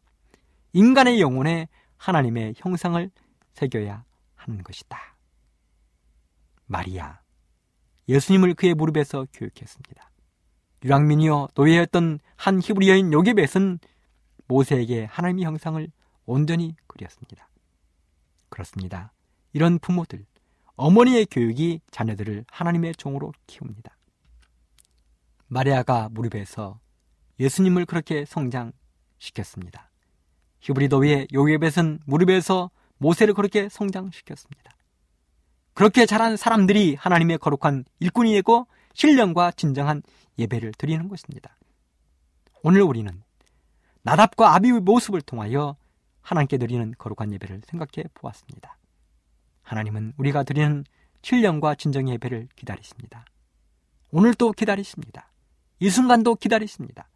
인간의 0.74 1.22
영혼에 1.22 1.68
하나님의 1.96 2.56
형상을 2.58 3.10
새겨야 3.54 4.04
하는 4.34 4.62
것이다. 4.62 4.98
마리아, 6.66 7.20
예수님을 8.10 8.52
그의 8.52 8.74
무릎에서 8.74 9.26
교육했습니다. 9.32 10.10
유랑민이여 10.84 11.48
노예였던 11.54 12.18
한 12.36 12.60
히브리 12.62 12.90
여인 12.90 13.14
요게벳은 13.14 13.78
모세에게 14.46 15.06
하나님의 15.06 15.46
형상을 15.46 15.90
온전히 16.26 16.76
그렸습니다. 16.86 17.48
그렇습니다. 18.50 19.14
이런 19.52 19.78
부모들, 19.78 20.24
어머니의 20.76 21.26
교육이 21.26 21.80
자녀들을 21.90 22.44
하나님의 22.48 22.94
종으로 22.94 23.32
키웁니다. 23.46 23.96
마리아가 25.48 26.08
무릎에서 26.10 26.78
예수님을 27.40 27.86
그렇게 27.86 28.24
성장시켰습니다. 28.24 29.90
히브리 30.60 30.88
도의 30.88 31.28
요게벳은 31.32 32.00
무릎에서 32.04 32.70
모세를 32.98 33.34
그렇게 33.34 33.68
성장시켰습니다. 33.68 34.72
그렇게 35.74 36.06
자란 36.06 36.36
사람들이 36.36 36.96
하나님의 36.96 37.38
거룩한 37.38 37.84
일꾼이 38.00 38.32
되고 38.32 38.66
신령과 38.94 39.52
진정한 39.52 40.02
예배를 40.38 40.72
드리는 40.76 41.08
것입니다. 41.08 41.56
오늘 42.62 42.82
우리는 42.82 43.22
나답과 44.02 44.54
아비의 44.54 44.80
모습을 44.80 45.20
통하여 45.22 45.76
하나님께 46.20 46.58
드리는 46.58 46.94
거룩한 46.98 47.32
예배를 47.32 47.62
생각해 47.66 48.08
보았습니다. 48.14 48.77
하나님은 49.68 50.14
우리가 50.16 50.44
드리는 50.44 50.84
신령과 51.20 51.74
진정의 51.74 52.14
예배를 52.14 52.48
기다리십니다. 52.56 53.26
오늘도 54.10 54.52
기다리십니다. 54.52 55.30
이 55.80 55.90
순간도 55.90 56.36
기다리십니다. 56.36 57.08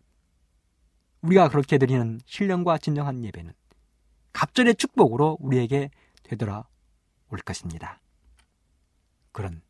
우리가 1.22 1.48
그렇게 1.48 1.78
드리는 1.78 2.20
신령과 2.26 2.76
진정한 2.76 3.24
예배는 3.24 3.54
갑절의 4.34 4.74
축복으로 4.74 5.38
우리에게 5.40 5.90
되돌아 6.24 6.66
올 7.30 7.38
것입니다. 7.38 8.00
그런 9.32 9.62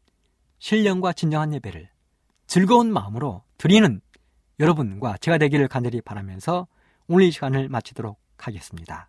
신령과 0.58 1.12
진정한 1.12 1.54
예배를 1.54 1.88
즐거운 2.48 2.92
마음으로 2.92 3.44
드리는 3.58 4.00
여러분과 4.58 5.18
제가 5.18 5.38
되기를 5.38 5.68
간절히 5.68 6.00
바라면서 6.00 6.66
오늘 7.06 7.26
이 7.26 7.30
시간을 7.30 7.68
마치도록 7.68 8.18
하겠습니다. 8.38 9.08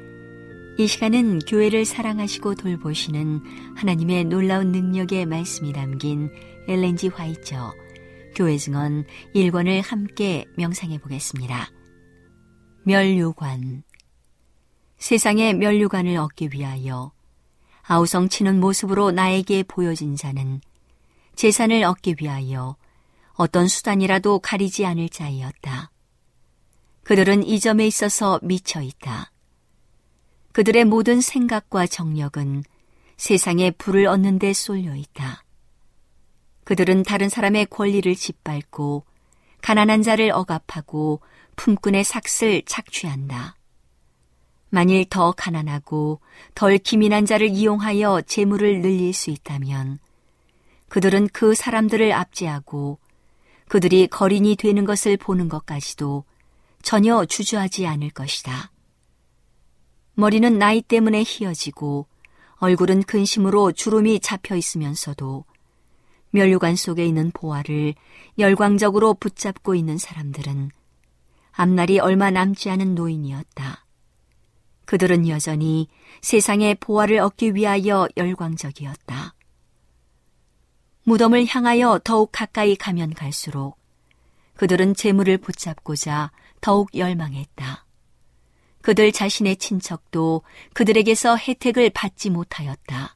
이 0.77 0.87
시간은 0.87 1.39
교회를 1.39 1.85
사랑하시고 1.85 2.55
돌보시는 2.55 3.75
하나님의 3.75 4.25
놀라운 4.25 4.71
능력의 4.71 5.25
말씀이 5.25 5.73
담긴 5.73 6.31
엘렌지 6.67 7.09
화이처 7.09 7.73
교회 8.35 8.57
증언 8.57 9.05
1권을 9.35 9.83
함께 9.83 10.45
명상해 10.57 10.99
보겠습니다. 10.99 11.69
멸류관 12.83 13.83
세상의 14.97 15.55
멸류관을 15.55 16.15
얻기 16.17 16.49
위하여 16.53 17.11
아우성 17.83 18.29
치는 18.29 18.59
모습으로 18.59 19.11
나에게 19.11 19.63
보여진 19.63 20.15
자는 20.15 20.61
재산을 21.35 21.83
얻기 21.83 22.15
위하여 22.21 22.77
어떤 23.33 23.67
수단이라도 23.67 24.39
가리지 24.39 24.85
않을 24.85 25.09
자이었다. 25.09 25.91
그들은 27.03 27.43
이 27.43 27.59
점에 27.59 27.85
있어서 27.87 28.39
미쳐 28.43 28.81
있다. 28.81 29.30
그들의 30.51 30.85
모든 30.85 31.21
생각과 31.21 31.87
정력은 31.87 32.63
세상에 33.17 33.71
불을 33.71 34.07
얻는 34.07 34.39
데 34.39 34.53
쏠려 34.53 34.95
있다. 34.95 35.43
그들은 36.63 37.03
다른 37.03 37.29
사람의 37.29 37.67
권리를 37.67 38.13
짓밟고 38.15 39.03
가난한 39.61 40.01
자를 40.01 40.31
억압하고 40.31 41.21
품꾼의 41.55 42.03
삭슬 42.03 42.63
착취한다. 42.65 43.55
만일 44.69 45.05
더 45.09 45.33
가난하고 45.33 46.21
덜 46.55 46.77
기민한 46.77 47.25
자를 47.25 47.49
이용하여 47.49 48.21
재물을 48.21 48.81
늘릴 48.81 49.13
수 49.13 49.29
있다면 49.29 49.99
그들은 50.87 51.27
그 51.33 51.53
사람들을 51.53 52.11
압제하고 52.13 52.97
그들이 53.67 54.07
거린이 54.07 54.55
되는 54.55 54.85
것을 54.85 55.17
보는 55.17 55.49
것까지도 55.49 56.23
전혀 56.81 57.23
주저하지 57.25 57.85
않을 57.85 58.09
것이다. 58.09 58.70
머리는 60.21 60.59
나이 60.59 60.83
때문에 60.83 61.23
휘어지고 61.23 62.05
얼굴은 62.57 63.01
근심으로 63.01 63.71
주름이 63.71 64.19
잡혀 64.19 64.55
있으면서도 64.55 65.45
멸류관 66.29 66.75
속에 66.75 67.03
있는 67.07 67.31
보화를 67.31 67.95
열광적으로 68.37 69.15
붙잡고 69.15 69.73
있는 69.73 69.97
사람들은 69.97 70.69
앞날이 71.53 71.97
얼마 71.97 72.29
남지 72.29 72.69
않은 72.69 72.93
노인이었다. 72.93 73.83
그들은 74.85 75.27
여전히 75.27 75.87
세상의 76.21 76.75
보화를 76.75 77.17
얻기 77.17 77.55
위하여 77.55 78.07
열광적이었다. 78.15 79.33
무덤을 81.03 81.47
향하여 81.47 81.99
더욱 82.03 82.29
가까이 82.31 82.75
가면 82.75 83.15
갈수록 83.15 83.79
그들은 84.53 84.93
재물을 84.93 85.39
붙잡고자 85.39 86.31
더욱 86.61 86.95
열망했다. 86.95 87.85
그들 88.81 89.11
자신의 89.11 89.57
친척도 89.57 90.41
그들에게서 90.73 91.37
혜택을 91.37 91.91
받지 91.91 92.29
못하였다. 92.29 93.15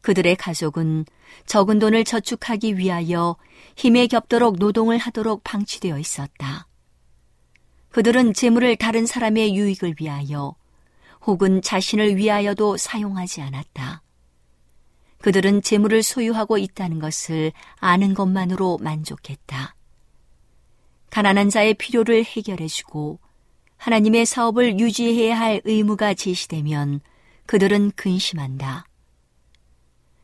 그들의 0.00 0.36
가족은 0.36 1.04
적은 1.46 1.78
돈을 1.78 2.04
저축하기 2.04 2.78
위하여 2.78 3.36
힘에 3.76 4.06
겹도록 4.06 4.56
노동을 4.58 4.98
하도록 4.98 5.42
방치되어 5.44 5.98
있었다. 5.98 6.66
그들은 7.90 8.34
재물을 8.34 8.76
다른 8.76 9.06
사람의 9.06 9.56
유익을 9.56 9.96
위하여 10.00 10.54
혹은 11.26 11.60
자신을 11.62 12.16
위하여도 12.16 12.76
사용하지 12.76 13.42
않았다. 13.42 14.02
그들은 15.20 15.62
재물을 15.62 16.02
소유하고 16.02 16.58
있다는 16.58 17.00
것을 17.00 17.52
아는 17.76 18.14
것만으로 18.14 18.78
만족했다. 18.80 19.74
가난한 21.10 21.50
자의 21.50 21.74
필요를 21.74 22.24
해결해주고 22.24 23.18
하나님의 23.78 24.26
사업을 24.26 24.78
유지해야 24.78 25.38
할 25.38 25.60
의무가 25.64 26.14
제시되면 26.14 27.00
그들은 27.46 27.92
근심한다. 27.96 28.84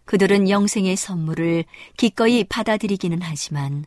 그들은 0.04 0.50
영생의 0.50 0.96
선물을 0.96 1.64
기꺼이 1.96 2.44
받아들이기는 2.44 3.20
하지만 3.22 3.86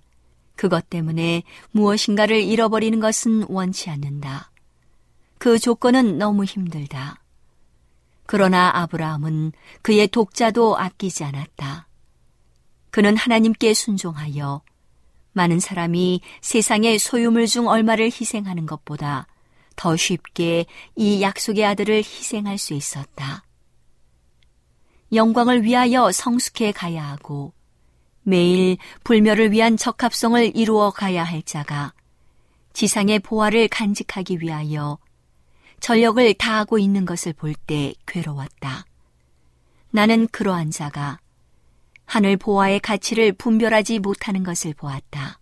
그것 0.56 0.90
때문에 0.90 1.44
무엇인가를 1.72 2.42
잃어버리는 2.42 3.00
것은 3.00 3.46
원치 3.48 3.90
않는다. 3.92 4.52
그 5.38 5.60
조건은 5.60 6.18
너무 6.18 6.44
힘들다. 6.44 7.22
그러나 8.26 8.72
아브라함은 8.74 9.52
그의 9.84 10.08
독자도 10.08 10.78
아끼지 10.78 11.24
않았다. 11.24 11.88
그는 12.90 13.16
하나님께 13.16 13.76
순종하여 13.76 14.62
많은 15.34 15.60
사람이 15.60 16.22
세상의 16.42 16.98
소유물 16.98 17.46
중 17.46 17.68
얼마를 17.68 18.06
희생하는 18.06 18.66
것보다 18.66 19.28
더 19.78 19.96
쉽게 19.96 20.66
이 20.98 21.22
약속의 21.22 21.64
아들을 21.64 21.96
희생할 22.00 22.58
수 22.58 22.74
있었다. 22.74 23.44
영광을 25.14 25.64
위하여 25.64 26.12
성숙해 26.12 26.74
가야 26.74 27.08
하고 27.08 27.54
매일 28.24 28.78
불멸을 29.06 29.54
위한 29.54 29.78
적합성을 29.78 30.58
이루어 30.58 30.92
가야 30.92 31.24
할 31.24 31.42
자가 31.42 31.94
지상의 32.74 33.20
보화를 33.20 33.70
간직하기 33.70 34.40
위하여 34.42 34.98
전력을 35.80 36.34
다하고 36.34 36.78
있는 36.78 37.06
것을 37.06 37.32
볼 37.32 37.54
때 37.54 37.94
괴로웠다. 38.06 38.86
나는 39.92 40.28
그러한 40.28 40.72
자가 40.72 41.20
하늘 42.06 42.36
보화의 42.36 42.80
가치를 42.82 43.34
분별하지 43.34 44.00
못하는 44.00 44.44
것을 44.44 44.74
보았다. 44.74 45.40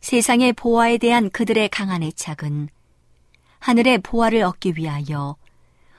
세상의 0.00 0.54
보화에 0.54 0.98
대한 0.98 1.28
그들의 1.28 1.68
강한 1.68 2.02
애착은 2.02 2.68
하늘의 3.60 3.98
보화를 3.98 4.42
얻기 4.42 4.74
위하여 4.76 5.36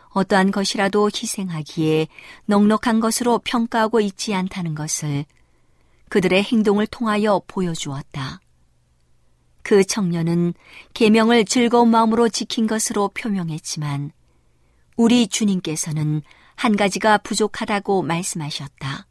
어떠한 0.09 0.51
것이라도 0.51 1.07
희생하기에 1.07 2.07
넉넉한 2.45 2.99
것으로 2.99 3.39
평가하고 3.39 4.01
있지 4.01 4.33
않다는 4.35 4.75
것을 4.75 5.25
그들의 6.09 6.43
행동을 6.43 6.85
통하여 6.87 7.41
보여주었다. 7.47 8.41
그 9.63 9.85
청년은 9.85 10.53
계명을 10.93 11.45
즐거운 11.45 11.89
마음으로 11.89 12.27
지킨 12.29 12.67
것으로 12.67 13.09
표명했지만 13.09 14.11
우리 14.97 15.27
주님께서는 15.27 16.21
한 16.55 16.75
가지가 16.75 17.19
부족하다고 17.19 18.01
말씀하셨다. 18.01 19.07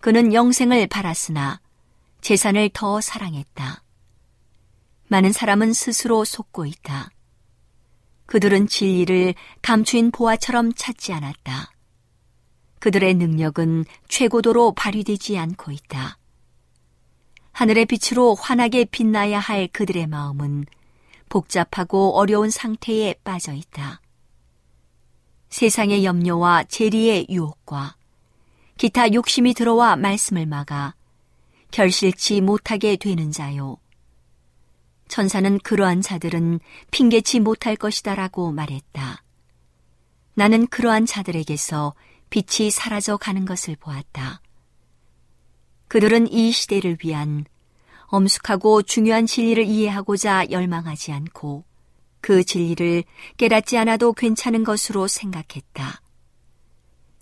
그는 0.00 0.34
영생을 0.34 0.86
바랐으나 0.86 1.60
재산을 2.20 2.70
더 2.72 3.00
사랑했다. 3.00 3.82
많은 5.08 5.32
사람은 5.32 5.72
스스로 5.72 6.24
속고 6.24 6.66
있다. 6.66 7.10
그들은 8.30 8.68
진리를 8.68 9.34
감추인 9.60 10.12
보화처럼 10.12 10.72
찾지 10.74 11.12
않았다. 11.12 11.72
그들의 12.78 13.14
능력은 13.14 13.84
최고도로 14.06 14.74
발휘되지 14.74 15.36
않고 15.36 15.72
있다. 15.72 16.16
하늘의 17.50 17.86
빛으로 17.86 18.36
환하게 18.36 18.84
빛나야 18.84 19.40
할 19.40 19.66
그들의 19.66 20.06
마음은 20.06 20.64
복잡하고 21.28 22.16
어려운 22.16 22.50
상태에 22.50 23.16
빠져 23.24 23.52
있다. 23.52 24.00
세상의 25.48 26.04
염려와 26.04 26.64
재리의 26.68 27.26
유혹과 27.30 27.96
기타 28.76 29.12
욕심이 29.12 29.54
들어와 29.54 29.96
말씀을 29.96 30.46
막아 30.46 30.94
결실치 31.72 32.42
못하게 32.42 32.94
되는 32.94 33.32
자요. 33.32 33.78
천사는 35.10 35.58
그러한 35.58 36.00
자들은 36.00 36.60
핑계치 36.92 37.40
못할 37.40 37.74
것이다라고 37.74 38.52
말했다. 38.52 39.22
나는 40.34 40.68
그러한 40.68 41.04
자들에게서 41.04 41.94
빛이 42.30 42.70
사라져 42.70 43.16
가는 43.16 43.44
것을 43.44 43.74
보았다. 43.76 44.40
그들은 45.88 46.32
이 46.32 46.52
시대를 46.52 46.98
위한 47.04 47.44
엄숙하고 48.06 48.82
중요한 48.82 49.26
진리를 49.26 49.64
이해하고자 49.64 50.50
열망하지 50.50 51.10
않고 51.12 51.64
그 52.20 52.44
진리를 52.44 53.02
깨닫지 53.36 53.78
않아도 53.78 54.12
괜찮은 54.12 54.62
것으로 54.62 55.08
생각했다. 55.08 56.00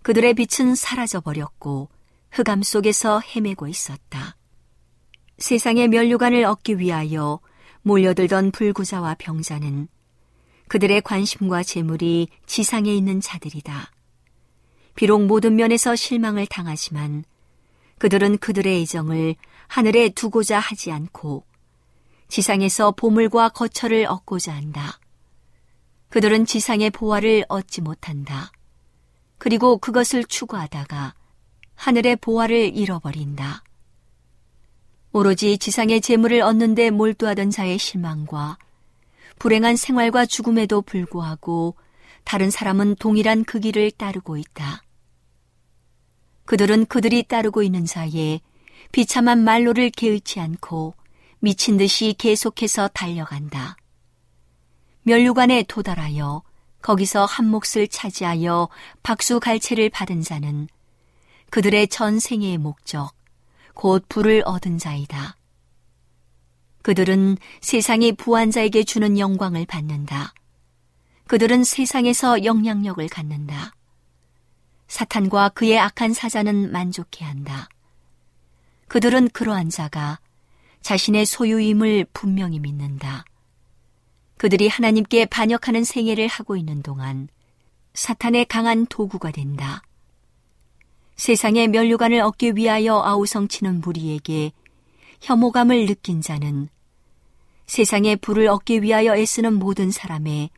그들의 0.02 0.34
빛은 0.34 0.74
사라져 0.74 1.20
버렸고 1.20 1.88
흑암 2.32 2.62
속에서 2.62 3.20
헤매고 3.20 3.66
있었다. 3.66 4.36
세상의 5.38 5.88
면류관을 5.88 6.44
얻기 6.44 6.78
위하여 6.78 7.40
몰려들던 7.82 8.50
불구자와 8.50 9.16
병자는 9.18 9.88
그들의 10.68 11.00
관심과 11.02 11.62
재물이 11.62 12.28
지상에 12.46 12.94
있는 12.94 13.20
자들이다. 13.20 13.90
비록 14.94 15.24
모든 15.26 15.56
면에서 15.56 15.96
실망을 15.96 16.46
당하지만 16.46 17.24
그들은 17.98 18.38
그들의 18.38 18.82
애정을 18.82 19.36
하늘에 19.66 20.08
두고자 20.10 20.58
하지 20.58 20.92
않고 20.92 21.44
지상에서 22.28 22.92
보물과 22.92 23.50
거처를 23.50 24.06
얻고자 24.06 24.54
한다. 24.54 24.98
그들은 26.10 26.46
지상의 26.46 26.90
보화를 26.90 27.44
얻지 27.48 27.80
못한다. 27.80 28.50
그리고 29.38 29.78
그것을 29.78 30.24
추구하다가 30.24 31.14
하늘의 31.74 32.16
보화를 32.16 32.76
잃어버린다. 32.76 33.62
오로지 35.12 35.58
지상의 35.58 36.00
재물을 36.00 36.42
얻는 36.42 36.74
데 36.74 36.90
몰두하던 36.90 37.50
자의 37.50 37.78
실망과 37.78 38.58
불행한 39.38 39.76
생활과 39.76 40.26
죽음에도 40.26 40.82
불구하고 40.82 41.76
다른 42.24 42.50
사람은 42.50 42.96
동일한 42.96 43.44
그 43.44 43.58
길을 43.60 43.92
따르고 43.92 44.36
있다. 44.36 44.82
그들은 46.44 46.86
그들이 46.86 47.22
따르고 47.22 47.62
있는 47.62 47.86
사이에 47.86 48.40
비참한 48.92 49.44
말로를 49.44 49.90
개의치 49.90 50.40
않고 50.40 50.94
미친 51.40 51.76
듯이 51.76 52.14
계속해서 52.18 52.88
달려간다. 52.88 53.76
멸류관에 55.02 55.64
도달하여 55.68 56.42
거기서 56.82 57.24
한 57.24 57.46
몫을 57.48 57.88
차지하여 57.88 58.68
박수 59.02 59.40
갈채를 59.40 59.90
받은 59.90 60.22
자는 60.22 60.68
그들의 61.50 61.88
전생의 61.88 62.58
목적, 62.58 63.12
곧 63.78 64.04
불을 64.08 64.42
얻은 64.44 64.78
자이다. 64.78 65.36
그들은 66.82 67.36
세상이 67.60 68.10
부한 68.10 68.50
자에게 68.50 68.82
주는 68.82 69.16
영광을 69.20 69.66
받는다. 69.66 70.34
그들은 71.28 71.62
세상에서 71.62 72.42
영향력을 72.42 73.06
갖는다. 73.08 73.76
사탄과 74.88 75.50
그의 75.50 75.78
악한 75.78 76.12
사자는 76.12 76.72
만족해 76.72 77.24
한다. 77.24 77.68
그들은 78.88 79.28
그러한 79.28 79.70
자가 79.70 80.18
자신의 80.80 81.24
소유임을 81.24 82.06
분명히 82.12 82.58
믿는다. 82.58 83.24
그들이 84.38 84.66
하나님께 84.66 85.26
반역하는 85.26 85.84
생애를 85.84 86.26
하고 86.26 86.56
있는 86.56 86.82
동안 86.82 87.28
사탄의 87.94 88.46
강한 88.46 88.86
도구가 88.86 89.30
된다. 89.30 89.82
세상의 91.18 91.66
면류관을 91.68 92.20
얻기 92.20 92.52
위하여 92.54 93.02
아우성치는 93.04 93.80
무리에게 93.80 94.52
혐오감을 95.20 95.86
느낀 95.86 96.20
자는 96.20 96.68
세상의 97.66 98.16
불을 98.16 98.46
얻기 98.46 98.82
위하여 98.82 99.16
애쓰는 99.16 99.54
모든 99.54 99.90
사람의 99.90 100.50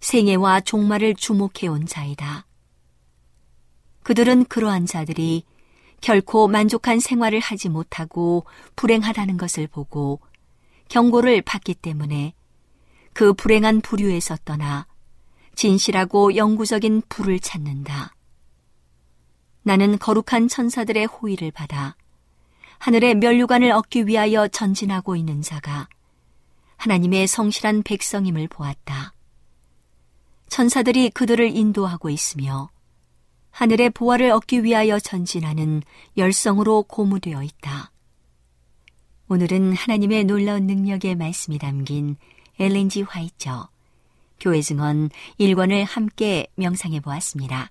생애와 0.00 0.62
종말을 0.62 1.14
주목해 1.14 1.68
온 1.68 1.86
자이다. 1.86 2.46
그들은 4.02 4.46
그러한 4.46 4.86
자들이 4.86 5.44
결코 6.00 6.48
만족한 6.48 6.98
생활을 6.98 7.38
하지 7.38 7.68
못하고 7.68 8.46
불행하다는 8.76 9.36
것을 9.36 9.66
보고 9.66 10.20
경고를 10.88 11.42
받기 11.42 11.74
때문에 11.74 12.32
그 13.12 13.34
불행한 13.34 13.82
부류에서 13.82 14.38
떠나 14.46 14.86
진실하고 15.54 16.34
영구적인 16.34 17.02
불을 17.10 17.40
찾는다. 17.40 18.14
나는 19.62 19.98
거룩한 19.98 20.48
천사들의 20.48 21.06
호의를 21.06 21.50
받아 21.50 21.96
하늘의 22.78 23.16
면류관을 23.16 23.70
얻기 23.70 24.06
위하여 24.06 24.48
전진하고 24.48 25.14
있는 25.14 25.40
자가 25.40 25.88
하나님의 26.76 27.28
성실한 27.28 27.84
백성임을 27.84 28.48
보았다. 28.48 29.14
천사들이 30.48 31.10
그들을 31.10 31.56
인도하고 31.56 32.10
있으며 32.10 32.70
하늘의 33.52 33.90
보화를 33.90 34.30
얻기 34.32 34.64
위하여 34.64 34.98
전진하는 34.98 35.82
열성으로 36.16 36.82
고무되어 36.84 37.42
있다. 37.42 37.92
오늘은 39.28 39.74
하나님의 39.74 40.24
놀라운 40.24 40.66
능력의 40.66 41.14
말씀이 41.14 41.58
담긴 41.58 42.16
엘렌지 42.58 43.02
화이처 43.02 43.68
교회 44.40 44.60
증언 44.60 45.08
1권을 45.38 45.86
함께 45.86 46.48
명상해 46.56 47.00
보았습니다. 47.00 47.70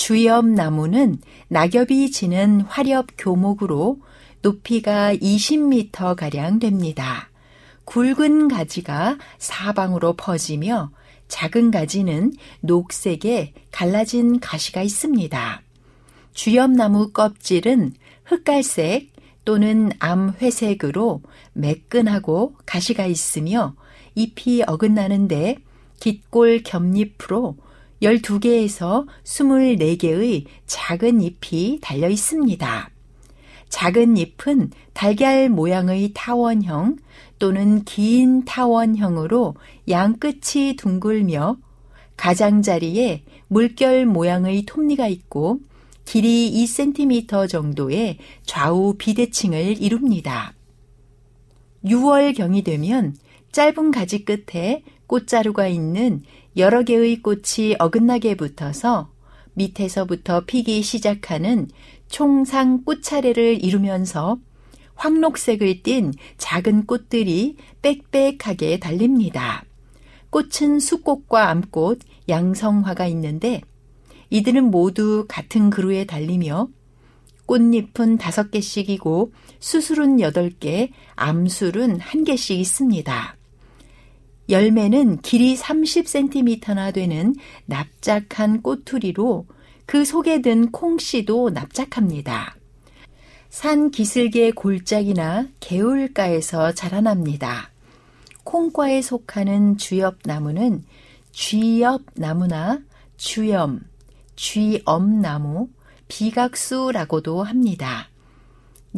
주엽 0.00 0.46
나무는 0.46 1.18
낙엽이 1.48 2.10
지는 2.10 2.62
화렵 2.62 3.08
교목으로 3.18 3.98
높이가 4.40 5.14
20m가량 5.14 6.58
됩니다. 6.58 7.28
굵은 7.84 8.48
가지가 8.48 9.18
사방으로 9.36 10.14
퍼지며 10.14 10.90
작은 11.28 11.70
가지는 11.70 12.32
녹색에 12.62 13.52
갈라진 13.70 14.40
가시가 14.40 14.80
있습니다. 14.80 15.60
주엽나무 16.32 17.12
껍질은 17.12 17.92
흑갈색 18.24 19.12
또는 19.44 19.90
암회색으로 19.98 21.20
매끈하고 21.52 22.54
가시가 22.64 23.04
있으며 23.04 23.74
잎이 24.14 24.62
어긋나는데 24.66 25.56
깃골 26.00 26.62
겹잎으로 26.62 27.58
12개에서 28.02 29.06
24개의 29.24 30.44
작은 30.66 31.20
잎이 31.20 31.78
달려 31.80 32.08
있습니다. 32.08 32.90
작은 33.68 34.16
잎은 34.16 34.70
달걀 34.92 35.48
모양의 35.48 36.10
타원형 36.14 36.96
또는 37.38 37.84
긴 37.84 38.44
타원형으로 38.44 39.54
양 39.88 40.18
끝이 40.18 40.76
둥글며 40.76 41.56
가장자리에 42.16 43.22
물결 43.48 44.06
모양의 44.06 44.64
톱니가 44.66 45.06
있고 45.08 45.60
길이 46.04 46.50
2cm 46.52 47.48
정도의 47.48 48.18
좌우 48.44 48.94
비대칭을 48.98 49.80
이룹니다. 49.80 50.52
6월경이 51.84 52.64
되면 52.64 53.16
짧은 53.52 53.90
가지 53.90 54.24
끝에 54.24 54.82
꽃자루가 55.06 55.66
있는 55.66 56.22
여러 56.56 56.82
개의 56.82 57.22
꽃이 57.22 57.76
어긋나게 57.78 58.34
붙어서 58.34 59.10
밑에서부터 59.54 60.42
피기 60.46 60.82
시작하는 60.82 61.68
총상 62.08 62.84
꽃차례를 62.84 63.62
이루면서 63.64 64.38
황록색을 64.94 65.82
띤 65.82 66.12
작은 66.38 66.86
꽃들이 66.86 67.56
빽빽하게 67.82 68.78
달립니다. 68.78 69.64
꽃은 70.30 70.78
수꽃과 70.78 71.48
암꽃, 71.48 72.00
양성화가 72.28 73.06
있는데 73.08 73.62
이들은 74.30 74.70
모두 74.70 75.24
같은 75.28 75.70
그루에 75.70 76.04
달리며 76.04 76.68
꽃잎은 77.46 78.18
다섯 78.18 78.50
개씩이고 78.50 79.32
수술은 79.58 80.20
여덟 80.20 80.50
개, 80.50 80.90
암술은 81.16 81.98
한 81.98 82.22
개씩 82.24 82.60
있습니다. 82.60 83.39
열매는 84.50 85.20
길이 85.20 85.56
30cm나 85.56 86.92
되는 86.92 87.34
납작한 87.66 88.62
꼬투리로 88.62 89.46
그 89.86 90.04
속에 90.04 90.42
든 90.42 90.70
콩씨도 90.72 91.50
납작합니다. 91.50 92.56
산 93.48 93.90
기슭의 93.90 94.52
골짜기나 94.52 95.48
개울가에서 95.60 96.72
자라납니다. 96.72 97.70
콩과에 98.44 99.02
속하는 99.02 99.76
주엽나무는 99.76 100.84
쥐엽나무나 101.32 102.80
주염, 103.16 103.80
쥐엄나무, 104.36 105.68
비각수라고도 106.08 107.42
합니다. 107.42 108.08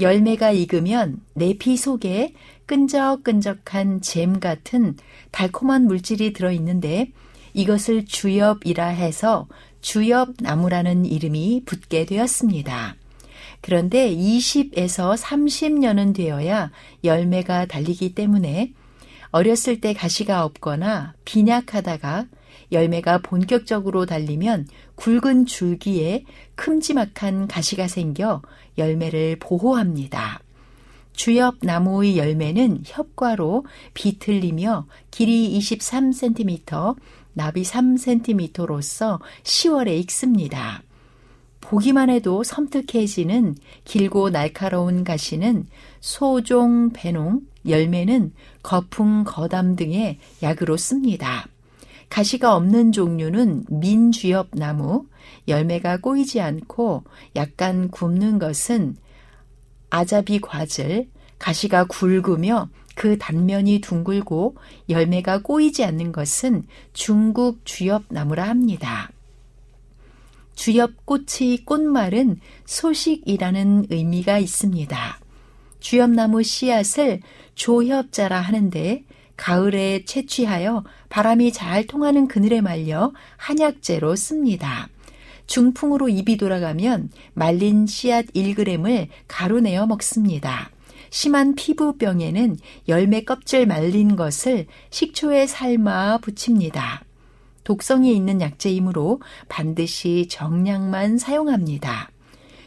열매가 0.00 0.52
익으면 0.52 1.20
내피 1.34 1.76
속에 1.76 2.34
끈적끈적한 2.66 4.00
잼 4.00 4.40
같은 4.40 4.96
달콤한 5.30 5.86
물질이 5.86 6.32
들어있는데 6.32 7.10
이것을 7.54 8.06
주엽이라 8.06 8.86
해서 8.86 9.48
주엽나무라는 9.80 11.04
이름이 11.04 11.62
붙게 11.66 12.06
되었습니다. 12.06 12.96
그런데 13.60 14.14
20에서 14.14 15.16
30년은 15.16 16.14
되어야 16.14 16.70
열매가 17.04 17.66
달리기 17.66 18.14
때문에 18.14 18.72
어렸을 19.30 19.80
때 19.80 19.94
가시가 19.94 20.44
없거나 20.44 21.14
빈약하다가 21.24 22.26
열매가 22.70 23.18
본격적으로 23.18 24.06
달리면 24.06 24.66
굵은 24.94 25.46
줄기에 25.46 26.24
큼지막한 26.54 27.46
가시가 27.48 27.88
생겨 27.88 28.42
열매를 28.78 29.36
보호합니다. 29.38 30.40
주엽 31.12 31.56
나무의 31.60 32.16
열매는 32.16 32.82
협과로 32.84 33.64
비틀리며 33.94 34.86
길이 35.10 35.58
23cm, 35.58 36.96
나비 37.34 37.62
3cm로서 37.62 39.20
10월에 39.42 39.98
익습니다. 40.00 40.82
보기만 41.60 42.10
해도 42.10 42.42
섬뜩해지는 42.42 43.56
길고 43.84 44.30
날카로운 44.30 45.04
가시는 45.04 45.66
소종, 46.00 46.90
배농, 46.92 47.42
열매는 47.66 48.32
거풍, 48.62 49.24
거담 49.24 49.76
등의 49.76 50.18
약으로 50.42 50.76
씁니다. 50.76 51.46
가시가 52.10 52.54
없는 52.56 52.92
종류는 52.92 53.64
민주엽 53.70 54.48
나무, 54.52 55.06
열매가 55.48 55.98
꼬이지 55.98 56.42
않고 56.42 57.04
약간 57.36 57.88
굽는 57.90 58.38
것은 58.38 58.96
아자비 59.92 60.40
과즙, 60.40 61.06
가시가 61.38 61.84
굵으며 61.84 62.70
그 62.94 63.18
단면이 63.18 63.82
둥글고 63.82 64.56
열매가 64.88 65.42
꼬이지 65.42 65.84
않는 65.84 66.12
것은 66.12 66.64
중국 66.94 67.66
주엽 67.66 68.04
나무라 68.08 68.48
합니다. 68.48 69.10
주엽꽃의 70.54 71.64
꽃말은 71.66 72.40
소식이라는 72.64 73.86
의미가 73.90 74.38
있습니다. 74.38 75.20
주엽나무 75.80 76.42
씨앗을 76.42 77.20
조협자라 77.54 78.40
하는데 78.40 79.04
가을에 79.36 80.06
채취하여 80.06 80.84
바람이 81.10 81.52
잘 81.52 81.86
통하는 81.86 82.28
그늘에 82.28 82.62
말려 82.62 83.12
한약재로 83.36 84.16
씁니다. 84.16 84.88
중풍으로 85.52 86.08
입이 86.08 86.38
돌아가면 86.38 87.10
말린 87.34 87.86
씨앗 87.86 88.24
1g을 88.28 89.08
가루내어 89.28 89.86
먹습니다. 89.86 90.70
심한 91.10 91.54
피부병에는 91.54 92.56
열매 92.88 93.20
껍질 93.20 93.66
말린 93.66 94.16
것을 94.16 94.66
식초에 94.88 95.46
삶아 95.46 96.20
붙입니다. 96.22 97.04
독성이 97.64 98.16
있는 98.16 98.40
약재이므로 98.40 99.20
반드시 99.50 100.26
정량만 100.30 101.18
사용합니다. 101.18 102.10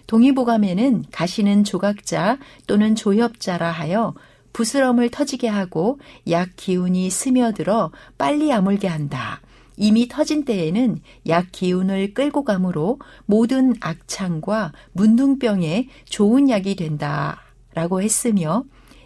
동의보감에는 0.06 1.06
가시는 1.12 1.64
조각자 1.64 2.38
또는 2.68 2.94
조협자라 2.94 3.72
하여 3.72 4.14
부스럼을 4.54 5.10
터지게 5.10 5.48
하고 5.48 5.98
약 6.30 6.50
기운이 6.56 7.10
스며들어 7.10 7.92
빨리 8.20 8.54
아물게 8.54 8.88
한다. 8.88 9.42
이미 9.78 10.08
터진 10.08 10.46
때에는 10.46 11.00
약 11.28 11.48
기운을 11.52 12.14
끌고 12.14 12.44
가므로 12.44 13.00
모든 13.26 13.76
악창과 13.80 14.74
문둥병에 14.94 15.90
좋은 16.06 16.50
약이 16.50 16.76
된다. 16.76 17.42
라고 17.74 18.02
했으며 18.02 18.64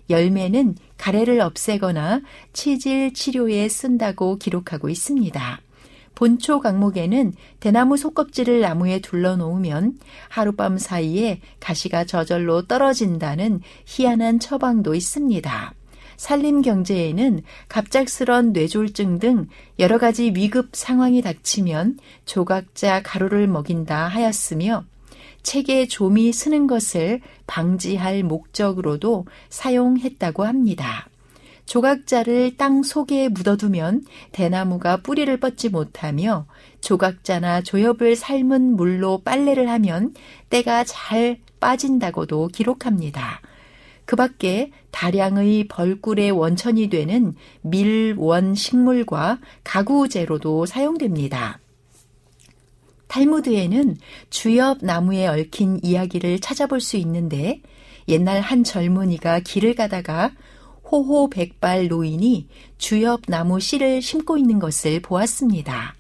열매는 0.10 0.76
가래를 0.98 1.42
없애거나 1.42 2.22
치질 2.54 3.14
치료에 3.14 3.68
쓴다고 3.68 4.38
기록하고 4.38 4.90
있습니다. 4.90 5.62
본초 6.16 6.60
강목에는 6.60 7.34
대나무 7.60 7.96
속껍질을 7.96 8.60
나무에 8.60 9.00
둘러 9.00 9.38
놓으면 9.38 10.00
하룻밤 10.28 10.78
사이에 10.78 11.40
가시가 11.60 12.06
저절로 12.06 12.64
떨어진다는 12.64 13.62
희한한 13.86 14.40
처방도 14.40 14.96
있습니다. 14.96 15.74
산림 16.20 16.64
경제에는 16.64 17.44
갑작스런 17.70 18.52
뇌졸중 18.52 19.20
등 19.20 19.48
여러 19.80 19.98
가지 19.98 20.34
위급 20.36 20.72
상황이 20.74 21.22
닥치면 21.22 21.98
조각자 22.26 23.02
가루를 23.04 23.48
먹인다 23.48 24.06
하였으며 24.10 24.84
책에 25.44 25.88
좀이 25.88 26.34
쓰는 26.34 26.68
것을 26.68 27.22
방지할 27.48 28.24
목적으로도 28.24 29.28
사용했다고 29.48 30.44
합니다. 30.44 31.08
조각자를 31.66 32.58
땅 32.58 32.84
속에 32.84 33.30
묻어두면 33.30 34.04
대나무가 34.34 34.98
뿌리를 34.98 35.40
뻗지 35.40 35.70
못하며 35.70 36.48
조각자나 36.82 37.62
조엽을 37.62 38.18
삶은 38.18 38.76
물로 38.76 39.22
빨래를 39.24 39.70
하면 39.70 40.14
때가 40.50 40.84
잘 40.84 41.40
빠진다고도 41.62 42.50
기록합니다. 42.50 43.40
그 44.10 44.16
밖에 44.16 44.72
다량의 44.90 45.68
벌꿀의 45.68 46.32
원천이 46.32 46.90
되는 46.90 47.36
밀원 47.62 48.56
식물과 48.56 49.40
가구재로도 49.64 50.66
사용됩니다. 50.66 51.60
탈무드에는 53.08 53.98
주엽 54.32 54.80
나무에 54.82 55.28
얽힌 55.28 55.80
이야기를 55.84 56.40
찾아볼 56.40 56.82
수 56.82 56.98
있는데 56.98 57.62
옛날 58.08 58.42
한 58.42 58.64
젊은이가 58.64 59.42
길을 59.42 59.76
가다가 59.76 60.32
호호 60.92 61.30
백발 61.30 61.88
노인이 61.88 62.48
주엽 62.80 63.22
나무 63.28 63.60
씨를 63.60 64.02
심고 64.02 64.40
있는 64.40 64.58
것을 64.58 65.02
보았습니다. 65.02 65.94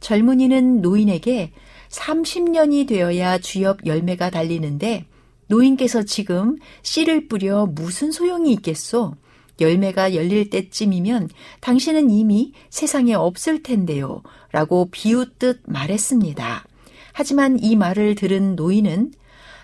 젊은이는 0.00 0.82
노인에게 0.82 1.52
30년이 1.90 2.88
되어야 2.88 3.38
주엽 3.38 3.86
열매가 3.86 4.30
달리는데 4.30 5.06
노인께서 5.48 6.02
지금 6.02 6.56
씨를 6.82 7.28
뿌려 7.28 7.66
무슨 7.66 8.10
소용이 8.10 8.52
있겠소? 8.54 9.14
열매가 9.60 10.14
열릴 10.14 10.50
때쯤이면 10.50 11.30
당신은 11.60 12.10
이미 12.10 12.52
세상에 12.68 13.14
없을 13.14 13.62
텐데요. 13.62 14.22
라고 14.52 14.88
비웃듯 14.90 15.62
말했습니다. 15.66 16.66
하지만 17.12 17.58
이 17.62 17.76
말을 17.76 18.14
들은 18.14 18.56
노인은 18.56 19.12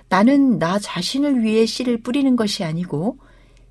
나는 0.09 0.59
나 0.59 0.79
자신을 0.79 1.43
위해 1.43 1.67
씨를 1.67 2.03
뿌리는 2.03 2.37
것이 2.37 2.65
아니고 2.65 3.19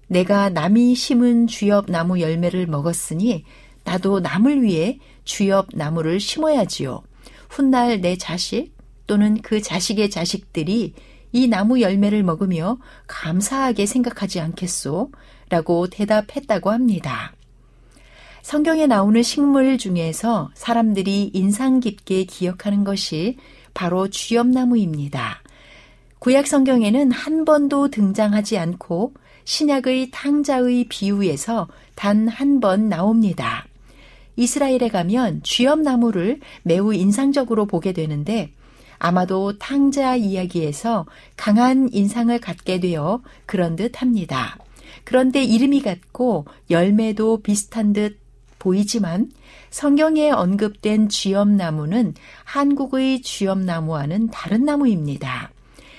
내가 0.07 0.49
남이 0.49 0.93
심은 0.95 1.47
주엽 1.47 1.89
나무 1.89 2.19
열매를 2.19 2.67
먹었으니 2.67 3.45
나도 3.83 4.19
남을 4.19 4.61
위해 4.61 4.99
주엽 5.23 5.69
나무를 5.73 6.19
심어야지요. 6.19 7.01
훗날 7.49 8.01
내 8.01 8.17
자식 8.17 8.71
또는 9.07 9.41
그 9.41 9.61
자식의 9.61 10.09
자식들이 10.09 10.93
이 11.31 11.47
나무 11.47 11.81
열매를 11.81 12.23
먹으며 12.23 12.77
감사하게 13.07 13.85
생각하지 13.85 14.39
않겠소? 14.39 15.11
라고 15.49 15.87
대답했다고 15.87 16.71
합니다. 16.71 17.33
성경에 18.41 18.87
나오는 18.87 19.21
식물 19.21 19.77
중에서 19.77 20.49
사람들이 20.55 21.31
인상 21.33 21.79
깊게 21.79 22.23
기억하는 22.23 22.83
것이 22.83 23.37
바로 23.73 24.09
주엽나무입니다. 24.09 25.41
구약 26.19 26.47
성경에는 26.47 27.11
한 27.11 27.45
번도 27.45 27.89
등장하지 27.89 28.57
않고 28.57 29.13
신약의 29.43 30.11
탕자의 30.11 30.85
비유에서 30.89 31.67
단 31.95 32.27
한 32.27 32.59
번 32.59 32.89
나옵니다. 32.89 33.65
이스라엘에 34.35 34.87
가면 34.91 35.41
쥐엽나무를 35.43 36.39
매우 36.63 36.93
인상적으로 36.93 37.65
보게 37.65 37.91
되는데 37.91 38.51
아마도 39.03 39.57
탕자 39.57 40.15
이야기에서 40.15 41.07
강한 41.35 41.89
인상을 41.91 42.39
갖게 42.39 42.79
되어 42.79 43.23
그런 43.47 43.75
듯 43.75 43.99
합니다. 43.99 44.59
그런데 45.05 45.43
이름이 45.43 45.81
같고 45.81 46.45
열매도 46.69 47.41
비슷한 47.41 47.93
듯 47.93 48.19
보이지만 48.59 49.31
성경에 49.71 50.29
언급된 50.29 51.09
쥐엽나무는 51.09 52.13
한국의 52.43 53.23
쥐엽나무와는 53.23 54.27
다른 54.27 54.65
나무입니다. 54.65 55.49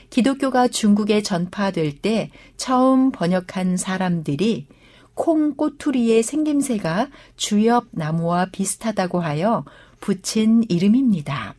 기독교가 0.09 0.69
중국에 0.69 1.23
전파될 1.23 1.99
때 1.99 2.31
처음 2.57 3.11
번역한 3.11 3.79
사람들이 3.79 4.69
콩 5.15 5.57
꼬투리의 5.57 6.23
생김새가 6.23 7.09
주엽 7.37 7.87
나무와 7.91 8.47
비슷하다고 8.53 9.19
하여 9.19 9.65
붙인 9.99 10.63
이름입니다. 10.69 11.57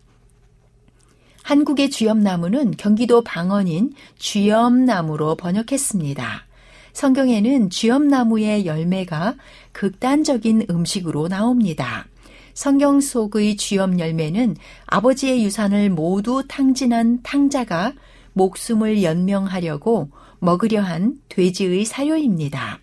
한국의 1.44 1.90
주엽나무는 1.90 2.72
경기도 2.78 3.22
방언인 3.22 3.94
주엽나무로 4.18 5.36
번역했습니다. 5.36 6.46
성경에는 6.94 7.70
주엽나무의 7.70 8.66
열매가 8.66 9.36
극단적인 9.74 10.68
음식으로 10.70 11.28
나옵니다. 11.28 12.08
성경 12.54 13.02
속의 13.02 13.58
주엽 13.58 14.00
열매는 14.00 14.56
아버지의 14.86 15.44
유산을 15.44 15.90
모두 15.90 16.44
탕진한 16.48 17.22
탕자가 17.24 17.94
목숨을 18.34 19.04
연명하려고 19.04 20.10
먹으려 20.40 20.82
한 20.82 21.16
돼지의 21.30 21.84
사료입니다. 21.86 22.80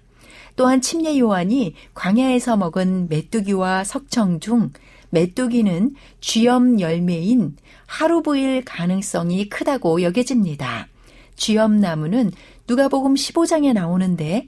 또한 0.57 0.83
침례 0.83 1.19
요한이 1.19 1.75
광야에서 1.95 2.57
먹은 2.57 3.09
메뚜기와 3.09 3.85
석청 3.85 4.41
중 4.41 4.71
메뚜기는 5.11 5.95
쥐염 6.21 6.81
열매인 6.81 7.57
하루부일 7.87 8.65
가능성이 8.65 9.49
크다고 9.49 10.03
여겨집니다. 10.03 10.89
쥐염나무는 11.37 12.33
누가복음 12.69 13.15
15장에 13.15 13.73
나오는데 13.73 14.47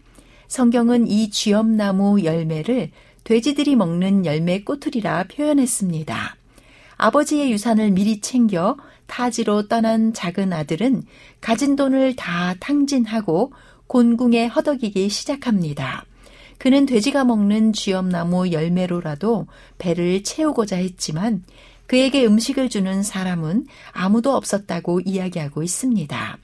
성경은 0.48 1.08
이 1.08 1.30
쥐염나무 1.30 2.24
열매를 2.24 2.90
돼지들이 3.24 3.76
먹는 3.76 4.26
열매 4.26 4.62
꼬투리라 4.62 5.24
표현했습니다. 5.24 6.36
아버지의 6.96 7.50
유산을 7.52 7.90
미리 7.90 8.20
챙겨 8.20 8.76
타지로 9.06 9.68
떠난 9.68 10.12
작은 10.12 10.52
아들은 10.52 11.02
가진 11.40 11.76
돈을 11.76 12.16
다 12.16 12.54
탕진하고 12.60 13.52
곤궁에 13.88 14.46
허덕이기 14.46 15.08
시작합니다. 15.08 16.04
그는 16.62 16.86
돼지가 16.86 17.24
먹는 17.24 17.72
쥐염나무 17.72 18.52
열매로라도 18.52 19.48
배를 19.78 20.22
채우고자 20.22 20.76
했지만 20.76 21.42
그에게 21.88 22.24
음식을 22.24 22.68
주는 22.68 23.02
사람은 23.02 23.66
아무도 23.90 24.36
없었다고 24.36 25.00
이야기하고 25.00 25.64
있습니다. 25.64 26.38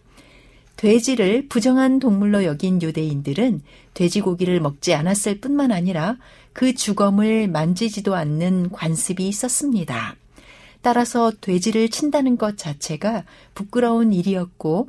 돼지를 0.75 1.47
부정한 1.49 2.01
동물로 2.01 2.43
여긴 2.43 2.83
유대인들은 2.83 3.62
돼지고기를 3.95 4.59
먹지 4.59 4.93
않았을 4.93 5.39
뿐만 5.39 5.71
아니라 5.71 6.16
그 6.53 6.75
주검을 6.75 7.47
만지지도 7.47 8.16
않는 8.16 8.71
관습이 8.71 9.29
있었습니다. 9.29 10.16
따라서 10.83 11.31
돼지를 11.41 11.91
친다는 11.91 12.37
것 12.37 12.59
자체가 12.59 13.23
부끄러운 13.55 14.12
일이었고 14.12 14.89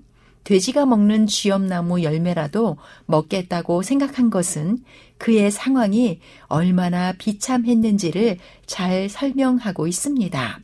돼지가 0.49 0.87
먹는 0.87 1.27
쥐염나무 1.27 2.01
열매라도 2.01 2.77
먹겠다고 3.05 3.83
생각한 3.83 4.31
것은 4.31 4.79
그의 5.19 5.51
상황이 5.51 6.21
얼마나 6.47 7.13
비참했는지를 7.13 8.39
잘 8.65 9.09
설명하고 9.09 9.85
있습니다. 9.85 10.59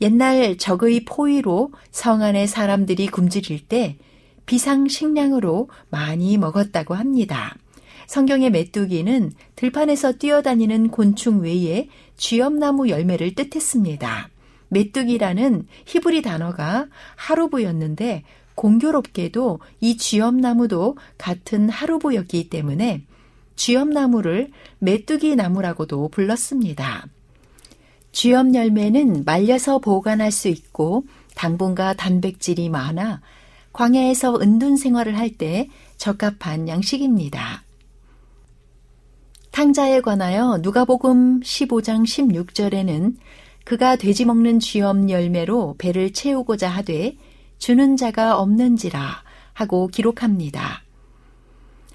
옛날 0.00 0.56
적의 0.56 1.04
포위로 1.04 1.72
성 1.90 2.22
안의 2.22 2.46
사람들이 2.46 3.08
굶주릴 3.08 3.68
때 3.68 3.98
비상식량으로 4.46 5.68
많이 5.90 6.38
먹었다고 6.38 6.94
합니다. 6.94 7.54
성경의 8.06 8.48
메뚜기는 8.48 9.32
들판에서 9.56 10.12
뛰어다니는 10.12 10.88
곤충 10.88 11.42
외에 11.42 11.90
쥐염나무 12.16 12.88
열매를 12.88 13.34
뜻했습니다. 13.34 14.30
메뚜기라는 14.68 15.66
히브리 15.84 16.22
단어가 16.22 16.86
하루부였는데 17.16 18.24
공교롭게도 18.56 19.60
이 19.80 19.96
쥐염나무도 19.96 20.96
같은 21.16 21.68
하루부였기 21.68 22.48
때문에 22.50 23.02
쥐염나무를 23.54 24.50
메뚜기 24.80 25.36
나무라고도 25.36 26.08
불렀습니다. 26.08 27.06
쥐염 28.12 28.54
열매는 28.54 29.24
말려서 29.24 29.78
보관할 29.78 30.32
수 30.32 30.48
있고 30.48 31.04
당분과 31.36 31.94
단백질이 31.94 32.68
많아 32.68 33.20
광야에서 33.72 34.40
은둔 34.40 34.76
생활을 34.76 35.16
할 35.18 35.36
때 35.36 35.68
적합한 35.98 36.66
양식입니다. 36.68 37.62
탕자에 39.50 40.00
관하여 40.00 40.58
누가복음 40.62 41.40
15장 41.40 42.04
16절에는 42.04 43.16
그가 43.64 43.96
돼지 43.96 44.24
먹는 44.24 44.60
쥐염 44.60 45.10
열매로 45.10 45.74
배를 45.78 46.12
채우고자 46.12 46.68
하되 46.68 47.16
주는 47.58 47.96
자가 47.96 48.38
없는지라 48.38 49.22
하고 49.52 49.88
기록합니다. 49.88 50.82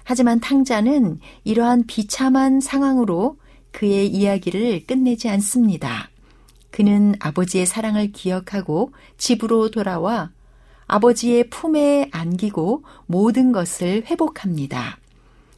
하지만 0.04 0.40
탕자는 0.40 1.20
이러한 1.44 1.86
비참한 1.86 2.60
상황으로 2.60 3.36
그의 3.70 4.08
이야기를 4.08 4.86
끝내지 4.86 5.28
않습니다. 5.28 6.10
그는 6.70 7.14
아버지의 7.20 7.66
사랑을 7.66 8.12
기억하고 8.12 8.92
집으로 9.16 9.70
돌아와 9.70 10.30
아버지의 10.86 11.48
품에 11.50 12.08
안기고 12.10 12.84
모든 13.06 13.52
것을 13.52 14.04
회복합니다. 14.06 14.98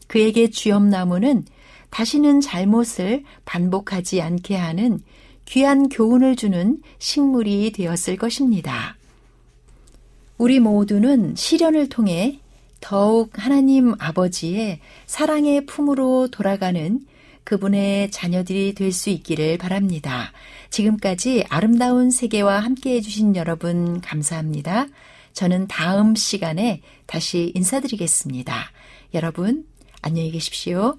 그에게 0.07 0.51
주엽나무는 0.51 1.45
다시는 1.91 2.41
잘못을 2.41 3.25
반복하지 3.45 4.21
않게 4.21 4.57
하는 4.57 5.01
귀한 5.47 5.89
교훈을 5.89 6.37
주는 6.37 6.81
식물이 6.99 7.73
되었을 7.73 8.17
것입니다. 8.17 8.97
우리 10.37 10.61
모두는 10.61 11.35
시련을 11.37 11.89
통해 11.89 12.41
더욱 12.81 13.31
하나님 13.35 13.95
아버지의 13.99 14.81
사랑의 15.07 15.65
품으로 15.67 16.29
돌아가는 16.31 17.01
그분의 17.45 18.11
자녀들이 18.11 18.75
될 18.75 18.93
수 18.93 19.11
있기를 19.11 19.59
바랍니다. 19.59 20.33
지금까지 20.71 21.45
아름다운 21.49 22.11
세계와 22.11 22.61
함께 22.61 22.95
해주신 22.97 23.37
여러분 23.37 24.01
감사합니다. 24.01 24.87
저는 25.33 25.67
다음 25.69 26.15
시간에 26.15 26.81
다시 27.07 27.53
인사드리겠습니다. 27.55 28.71
여러분, 29.15 29.67
안녕히 30.03 30.31
계십시오. 30.31 30.99